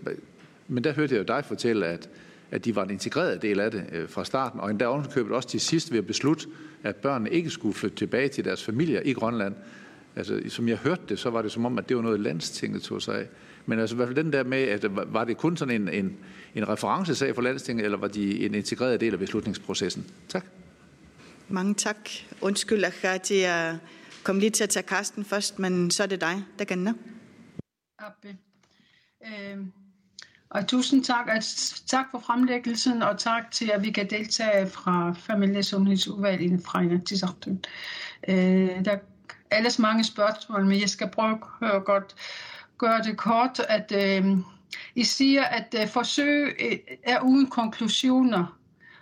[0.68, 2.10] men der hørte jeg jo dig fortælle, at,
[2.52, 5.50] at de var en integreret del af det øh, fra starten, og endda ovenkøbet også
[5.50, 6.48] til sidst ved at beslutte,
[6.84, 9.56] at børnene ikke skulle flytte tilbage til deres familier i Grønland.
[10.16, 12.82] Altså, som jeg hørte det, så var det som om, at det var noget, landstinget
[12.82, 13.28] tog sig af.
[13.66, 16.18] Men altså, i hvert fald den der med, at var det kun sådan en, en,
[16.56, 20.06] en referencesag for landstinget, eller var de en integreret del af beslutningsprocessen?
[20.28, 20.46] Tak.
[21.50, 22.10] Mange tak.
[22.42, 23.78] Undskyld, at jeg
[24.24, 26.96] kom lige til at tage Karsten først, men så er det dig, der kan
[28.00, 28.38] Abbe.
[29.26, 29.58] Øh,
[30.50, 31.46] og tusind tak, at,
[31.88, 37.60] tak for fremlæggelsen, og tak til, at vi kan deltage fra familiesundhedsudvalget fra Inatisartun.
[38.28, 38.98] Øh, der
[39.52, 42.16] alles mange spørgsmål, men jeg skal prøve at godt
[42.78, 44.38] gøre det kort, at øh,
[44.96, 48.58] I siger, at øh, forsøg øh, er uden konklusioner,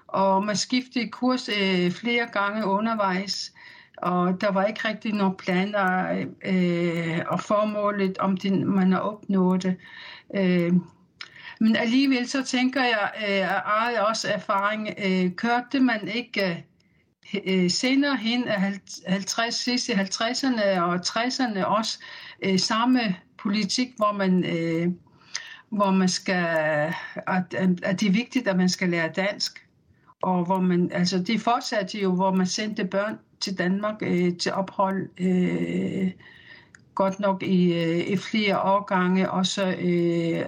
[0.08, 3.52] og man skifter kurs øh, flere gange undervejs
[3.98, 6.08] og der var ikke rigtig nogen planer
[6.45, 9.76] øh, og formålet, om det, man har opnået det.
[10.36, 10.74] Øh,
[11.60, 16.56] men alligevel så tænker jeg, øh, eget også erfaring, øh, kørte man ikke øh,
[17.46, 22.00] Øh, senere hen af 50, sidste 50'erne og 60'erne også
[22.44, 23.00] øh, samme
[23.38, 24.92] politik, hvor man øh,
[25.70, 26.46] hvor man skal,
[27.28, 27.54] at,
[27.84, 29.68] at det er vigtigt, at man skal lære dansk.
[30.22, 34.54] Og hvor man, altså det fortsatte jo, hvor man sendte børn til Danmark øh, til
[34.54, 36.12] ophold, øh,
[36.96, 40.46] godt nok i, øh, i flere årgange, og så øh,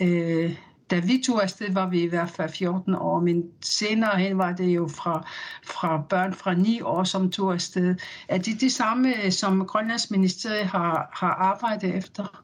[0.00, 0.56] øh,
[0.90, 4.52] da vi tog afsted, var vi i hvert fald 14 år, men senere hen var
[4.52, 5.28] det jo fra,
[5.64, 7.94] fra børn fra 9 år, som tog afsted.
[8.28, 12.42] Er det det samme, som Grønlandsministeriet har, har arbejdet efter?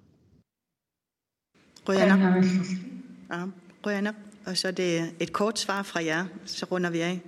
[1.89, 2.37] Rønner.
[3.31, 3.45] Ja,
[3.87, 4.13] Rønner.
[4.47, 7.21] Og så er det et kort svar fra jer, så runder vi af.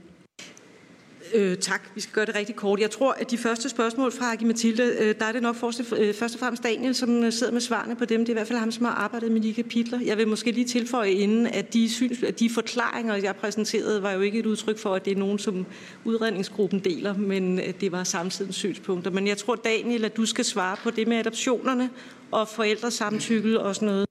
[1.34, 1.82] Øh, tak.
[1.94, 2.80] Vi skal gøre det rigtig kort.
[2.80, 5.92] Jeg tror, at de første spørgsmål fra Agi Mathilde, øh, der er det nok først,
[5.98, 8.20] øh, først og fremmest Daniel, som øh, sidder med svarene på dem.
[8.20, 10.00] Det er i hvert fald ham, som har arbejdet med de kapitler.
[10.00, 14.12] Jeg vil måske lige tilføje inden, at de, synes, at de forklaringer, jeg præsenterede, var
[14.12, 15.66] jo ikke et udtryk for, at det er nogen, som
[16.04, 19.10] udredningsgruppen deler, men øh, det var samtidens synspunkter.
[19.10, 21.90] Men jeg tror, Daniel, at du skal svare på det med adoptionerne
[22.30, 24.06] og forældresamtykke og sådan noget.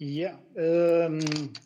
[0.00, 1.22] Ja, øh,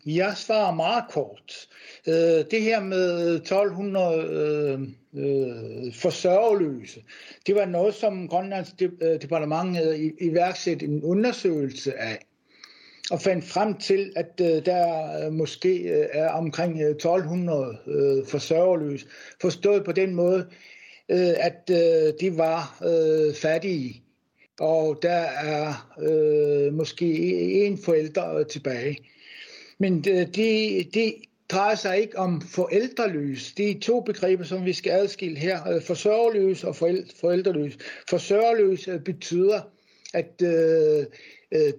[0.06, 1.68] jeg svarer meget kort.
[2.06, 7.04] Øh, det her med 1200 øhm, øh, øh, forsørgeløse,
[7.46, 12.26] det var noget, som Grønlands øh, departement havde iværksat en undersøgelse af,
[13.10, 19.06] og fandt frem til, at øh, der øh, måske øh, er omkring 1200 øh, forsørgeløse,
[19.40, 20.46] forstået på den måde,
[21.08, 24.02] øh, at øh, de var øh, fattige
[24.58, 27.06] og der er øh, måske
[27.66, 28.96] en forælder øh, tilbage.
[29.78, 31.14] Men øh, det, det,
[31.50, 33.52] drejer sig ikke om forældreløs.
[33.56, 35.68] Det er to begreber, som vi skal adskille her.
[35.68, 36.76] Øh, Forsørgeløs og
[37.20, 37.78] forældreløs.
[38.08, 39.60] Forsørgeløs betyder,
[40.14, 41.06] at øh,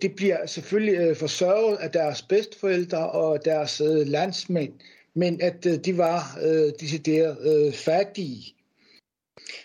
[0.02, 4.74] det bliver selvfølgelig forsørget af deres bedsteforældre og deres landsmænd,
[5.14, 6.40] men at de var
[6.80, 8.54] decideret fattige.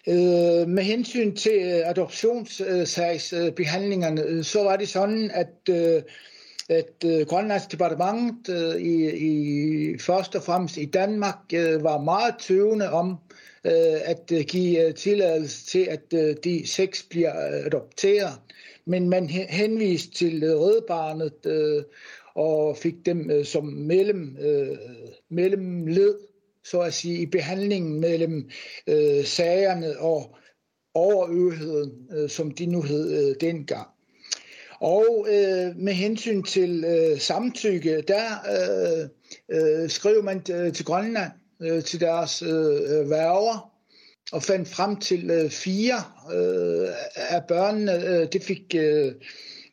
[0.08, 5.68] Øh, med hensyn til øh, adoptionssagsbehandlingerne, øh, så var det sådan, at
[6.68, 12.34] at øh, Grønlands departement øh, i, i først og fremmest i Danmark øh, var meget
[12.40, 13.16] tøvende om
[13.64, 17.32] øh, at give øh, tilladelse til, at øh, de seks bliver
[17.66, 18.40] adopteret.
[18.84, 21.82] Men man henviste til øh, Rødbarnet øh,
[22.34, 24.76] og fik dem øh, som mellem, øh,
[25.30, 26.14] mellemled,
[26.64, 28.50] så at sige, i behandlingen mellem
[28.86, 30.36] øh, sagerne og
[30.94, 33.88] overøvheden, øh, som de nu hed øh, dengang.
[34.80, 39.08] Og øh, med hensyn til øh, samtykke, der øh,
[39.82, 43.70] øh, skrev man øh, til Grønland, øh, til deres øh, øh værger,
[44.32, 45.96] og fandt frem til øh, fire
[46.34, 49.12] øh, af børnene, øh, det fik, øh,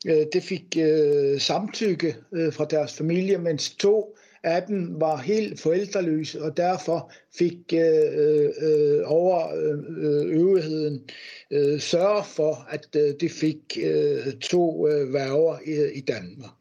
[0.07, 5.59] øh, det fik øh, samtykke øh, fra deres familie, mens to af dem var helt
[5.59, 11.09] forældreløse, og derfor fik øh, øh, over øh, øvrigheden
[11.51, 16.51] øh, sørge for, at øh, det fik øh, to øh, værger i, i Danmark.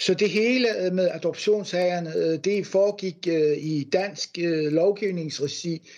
[0.00, 4.38] Så det hele øh, med adoptionssagerne, øh, det foregik øh, i dansk
[4.70, 5.90] lovgivningsregi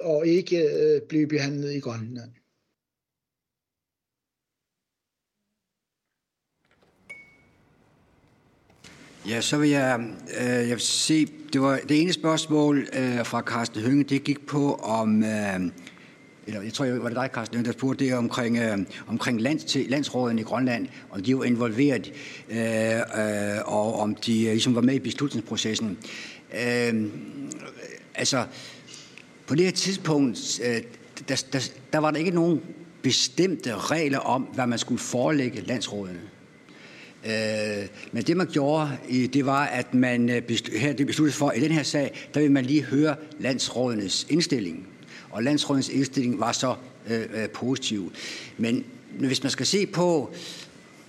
[0.00, 2.30] og ikke blev behandlet i Grønland.
[9.28, 10.00] Ja, så vil jeg,
[10.40, 14.46] øh, jeg vil se, det var det ene spørgsmål øh, fra Carsten Hønge, det gik
[14.46, 15.60] på om, øh,
[16.46, 19.40] eller jeg tror, det var det dig, Carsten Hønge, der spurgte det omkring, øh, omkring
[19.40, 22.12] lands, til, landsråden i Grønland, om de var involveret,
[22.48, 25.98] øh, øh, og om de øh, ligesom var med i beslutningsprocessen.
[26.54, 27.04] Øh,
[28.14, 28.44] altså,
[29.46, 30.82] på det her tidspunkt, øh,
[31.28, 32.60] der, der, der var der ikke nogen
[33.02, 36.20] bestemte regler om, hvad man skulle forelægge landsrådene.
[37.28, 41.58] Øh, men det man gjorde, det var, at man øh, her det besluttede for, at
[41.58, 44.88] i den her sag, der vil man lige høre landsrådenes indstilling.
[45.30, 46.74] Og landsrådenes indstilling var så
[47.10, 48.12] øh, øh, positiv.
[48.58, 48.84] Men
[49.18, 50.30] hvis man skal se på,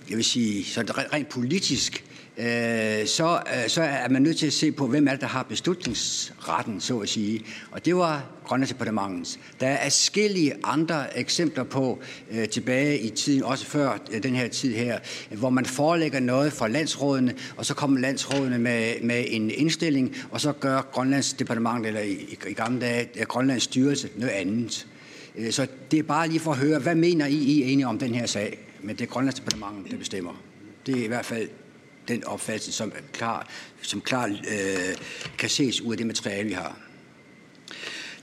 [0.08, 0.80] jeg vil sige, så
[1.12, 2.04] rent politisk,
[2.38, 5.26] øh, så, øh, så er man nødt til at se på, hvem er det, der
[5.26, 7.44] har beslutningsretten, så at sige.
[7.70, 9.38] Og det var Grønlandsdepartementets.
[9.60, 11.98] Der er forskellige andre eksempler på
[12.30, 14.98] øh, tilbage i tiden, også før øh, den her tid her,
[15.30, 20.40] hvor man forelægger noget for landsrådene, og så kommer landsrådene med, med en indstilling, og
[20.40, 24.86] så gør Grønlandsdepartementet, eller i, i, i gamle dage, øh, Grønlands styrelse noget andet.
[25.36, 27.98] Øh, så det er bare lige for at høre, hvad mener I, I egentlig om
[27.98, 28.58] den her sag?
[28.82, 30.42] Men det er Grønlandsdepartementet, der bestemmer.
[30.86, 31.48] Det er i hvert fald
[32.10, 33.48] den opfattelse, som klar,
[33.82, 34.94] som klar øh,
[35.38, 36.76] kan ses ud af det materiale, vi har.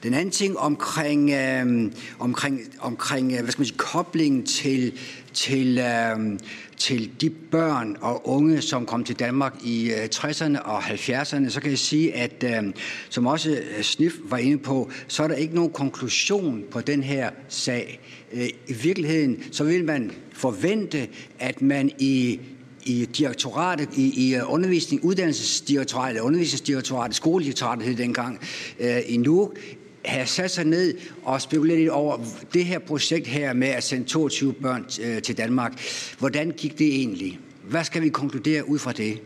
[0.03, 4.93] Den anden ting omkring, øh, omkring, omkring øh, hvad skal man sige, koblingen til,
[5.33, 6.39] til, øh,
[6.77, 11.59] til de børn og unge, som kom til Danmark i øh, 60'erne og 70'erne, så
[11.61, 12.73] kan jeg sige, at øh,
[13.09, 17.03] som også øh, Snif var inde på, så er der ikke nogen konklusion på den
[17.03, 17.99] her sag.
[18.33, 21.07] Øh, I virkeligheden, så vil man forvente,
[21.39, 22.39] at man i
[22.87, 28.39] i direktoratet, i, i øh, undervisning, uddannelsesdirektoratet, undervisningsdirektoratet, skoledirektoratet hed dengang,
[28.79, 29.57] øh, i Nuuk,
[30.05, 32.17] have sat sig ned og spekuleret lidt over
[32.53, 35.81] det her projekt her med at sende 22 børn øh, til Danmark.
[36.19, 37.39] Hvordan gik det egentlig?
[37.63, 39.21] Hvad skal vi konkludere ud fra det?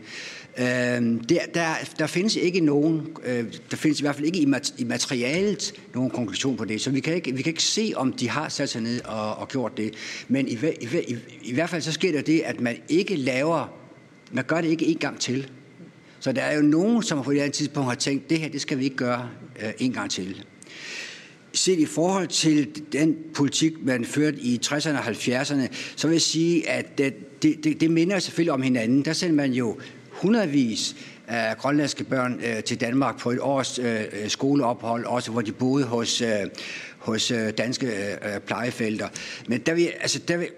[0.58, 0.64] Øh,
[1.28, 4.74] der, der, der findes ikke nogen, øh, der findes i hvert fald ikke i, mat,
[4.78, 8.12] i materialet nogen konklusion på det, så vi kan, ikke, vi kan ikke se, om
[8.12, 9.94] de har sat sig ned og, og gjort det.
[10.28, 13.74] Men i, i, i, i hvert fald så sker der det, at man ikke laver,
[14.32, 15.50] man gør det ikke en gang til.
[16.20, 18.60] Så der er jo nogen, som på et andet tidspunkt har tænkt, det her, det
[18.60, 19.28] skal vi ikke gøre
[19.62, 20.44] øh, en gang til
[21.54, 26.22] set i forhold til den politik, man førte i 60'erne og 70'erne, så vil jeg
[26.22, 29.04] sige, at det, det, det minder selvfølgelig om hinanden.
[29.04, 29.76] Der sendte man jo
[30.22, 30.96] hundredvis
[31.26, 35.84] af grønlandske børn øh, til Danmark på et års øh, skoleophold, også hvor de boede
[35.84, 36.28] hos, øh,
[36.98, 39.08] hos øh, danske øh, øh, plejefelter.
[39.46, 40.48] Men der vil, altså, der vil,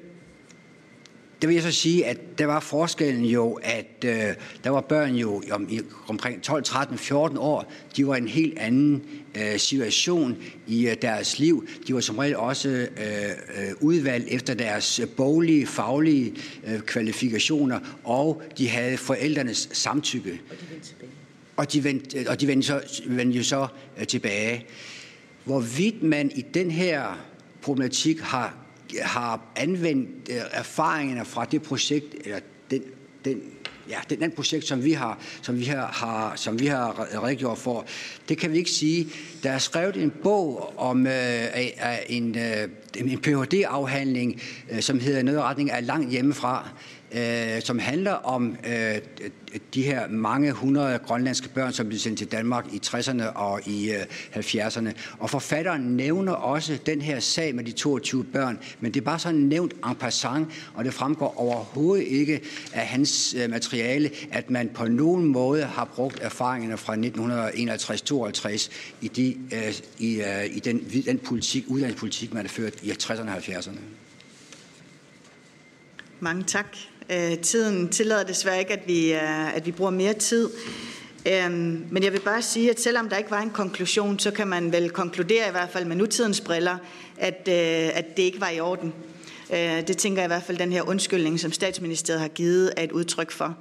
[1.44, 4.34] der vil jeg så sige, at der var forskellen jo, at øh,
[4.64, 5.68] der var børn jo om,
[6.06, 7.72] omkring 12, 13, 14 år.
[7.96, 9.02] De var i en helt anden
[9.34, 10.36] øh, situation
[10.66, 11.66] i øh, deres liv.
[11.86, 16.34] De var som regel også øh, øh, udvalgt efter deres boglige, faglige
[16.66, 20.40] øh, kvalifikationer, og de havde forældrenes samtykke.
[20.50, 21.10] Og de vendte tilbage.
[21.56, 23.66] Og de vendte, og de vendte, så, vendte jo så
[23.98, 24.66] øh, tilbage.
[25.44, 27.26] Hvorvidt man i den her
[27.62, 28.63] problematik har
[29.02, 32.40] har anvendt øh, erfaringerne fra det projekt, eller
[32.70, 32.82] den,
[33.24, 33.42] den
[33.88, 37.58] ja, den, den projekt, som vi har, som vi har, har, som vi har redegjort
[37.58, 37.86] for,
[38.28, 39.06] det kan vi ikke sige.
[39.42, 41.44] Der er skrevet en bog om øh,
[42.08, 46.68] en, øh, en Ph.D.-afhandling, øh, som hedder Noget retning af langt hjemmefra,
[47.14, 48.98] øh, som handler om øh,
[49.74, 53.90] de her mange hundrede grønlandske børn, som blev sendt til Danmark i 60'erne og i
[53.90, 54.02] øh,
[54.34, 54.90] 70'erne.
[55.18, 59.18] Og forfatteren nævner også den her sag med de 22 børn, men det er bare
[59.18, 62.40] sådan nævnt en passant, og det fremgår overhovedet ikke
[62.72, 69.08] af hans øh, materiale, at man på nogen måde har brugt erfaringerne fra 1951-52 i,
[69.08, 73.36] de, øh, i, øh, i den, den politik, uddannelsespolitik, man har ført i 60'erne og
[73.36, 73.78] 70'erne.
[76.20, 76.66] Mange tak.
[77.10, 80.50] Øh, tiden tillader desværre ikke, at vi, øh, at vi bruger mere tid.
[81.26, 84.48] Øhm, men jeg vil bare sige, at selvom der ikke var en konklusion, så kan
[84.48, 86.76] man vel konkludere i hvert fald med nutidens briller,
[87.18, 88.94] at, øh, at det ikke var i orden.
[89.88, 92.92] Det tænker jeg i hvert fald, den her undskyldning, som statsministeriet har givet, er et
[92.92, 93.56] udtryk for.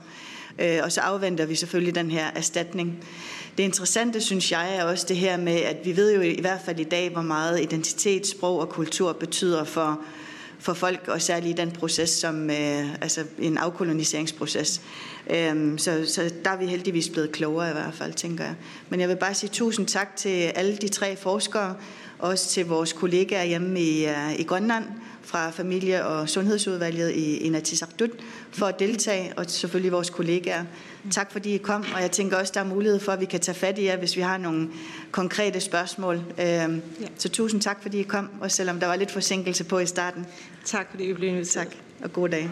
[0.84, 3.06] Og så afventer vi selvfølgelig den her erstatning.
[3.58, 6.62] Det interessante, synes jeg, er også det her med, at vi ved jo i hvert
[6.66, 10.00] fald i dag, hvor meget identitet, sprog og kultur betyder for,
[10.64, 14.82] for folk, og særligt i den proces, som øh, altså en afkoloniseringsproces.
[15.30, 18.56] Øhm, så, så der er vi heldigvis blevet klogere i hvert fald, tænker jeg.
[18.90, 21.76] Men jeg vil bare sige tusind tak til alle de tre forskere,
[22.20, 24.86] også til vores kollegaer hjemme i, uh, i Grønland,
[25.24, 28.10] fra Familie- og Sundhedsudvalget i Inatsisartut
[28.52, 30.64] for at deltage, og selvfølgelig vores kollegaer.
[31.12, 33.40] Tak fordi I kom, og jeg tænker også, der er mulighed for, at vi kan
[33.40, 34.70] tage fat i jer, hvis vi har nogle
[35.12, 36.22] konkrete spørgsmål.
[36.40, 36.82] Øhm,
[37.18, 40.26] så tusind tak fordi I kom, og selvom der var lidt forsinkelse på i starten.
[40.66, 41.68] Tak fordi vi blev inviteret.
[41.68, 42.50] Tak, og god dag.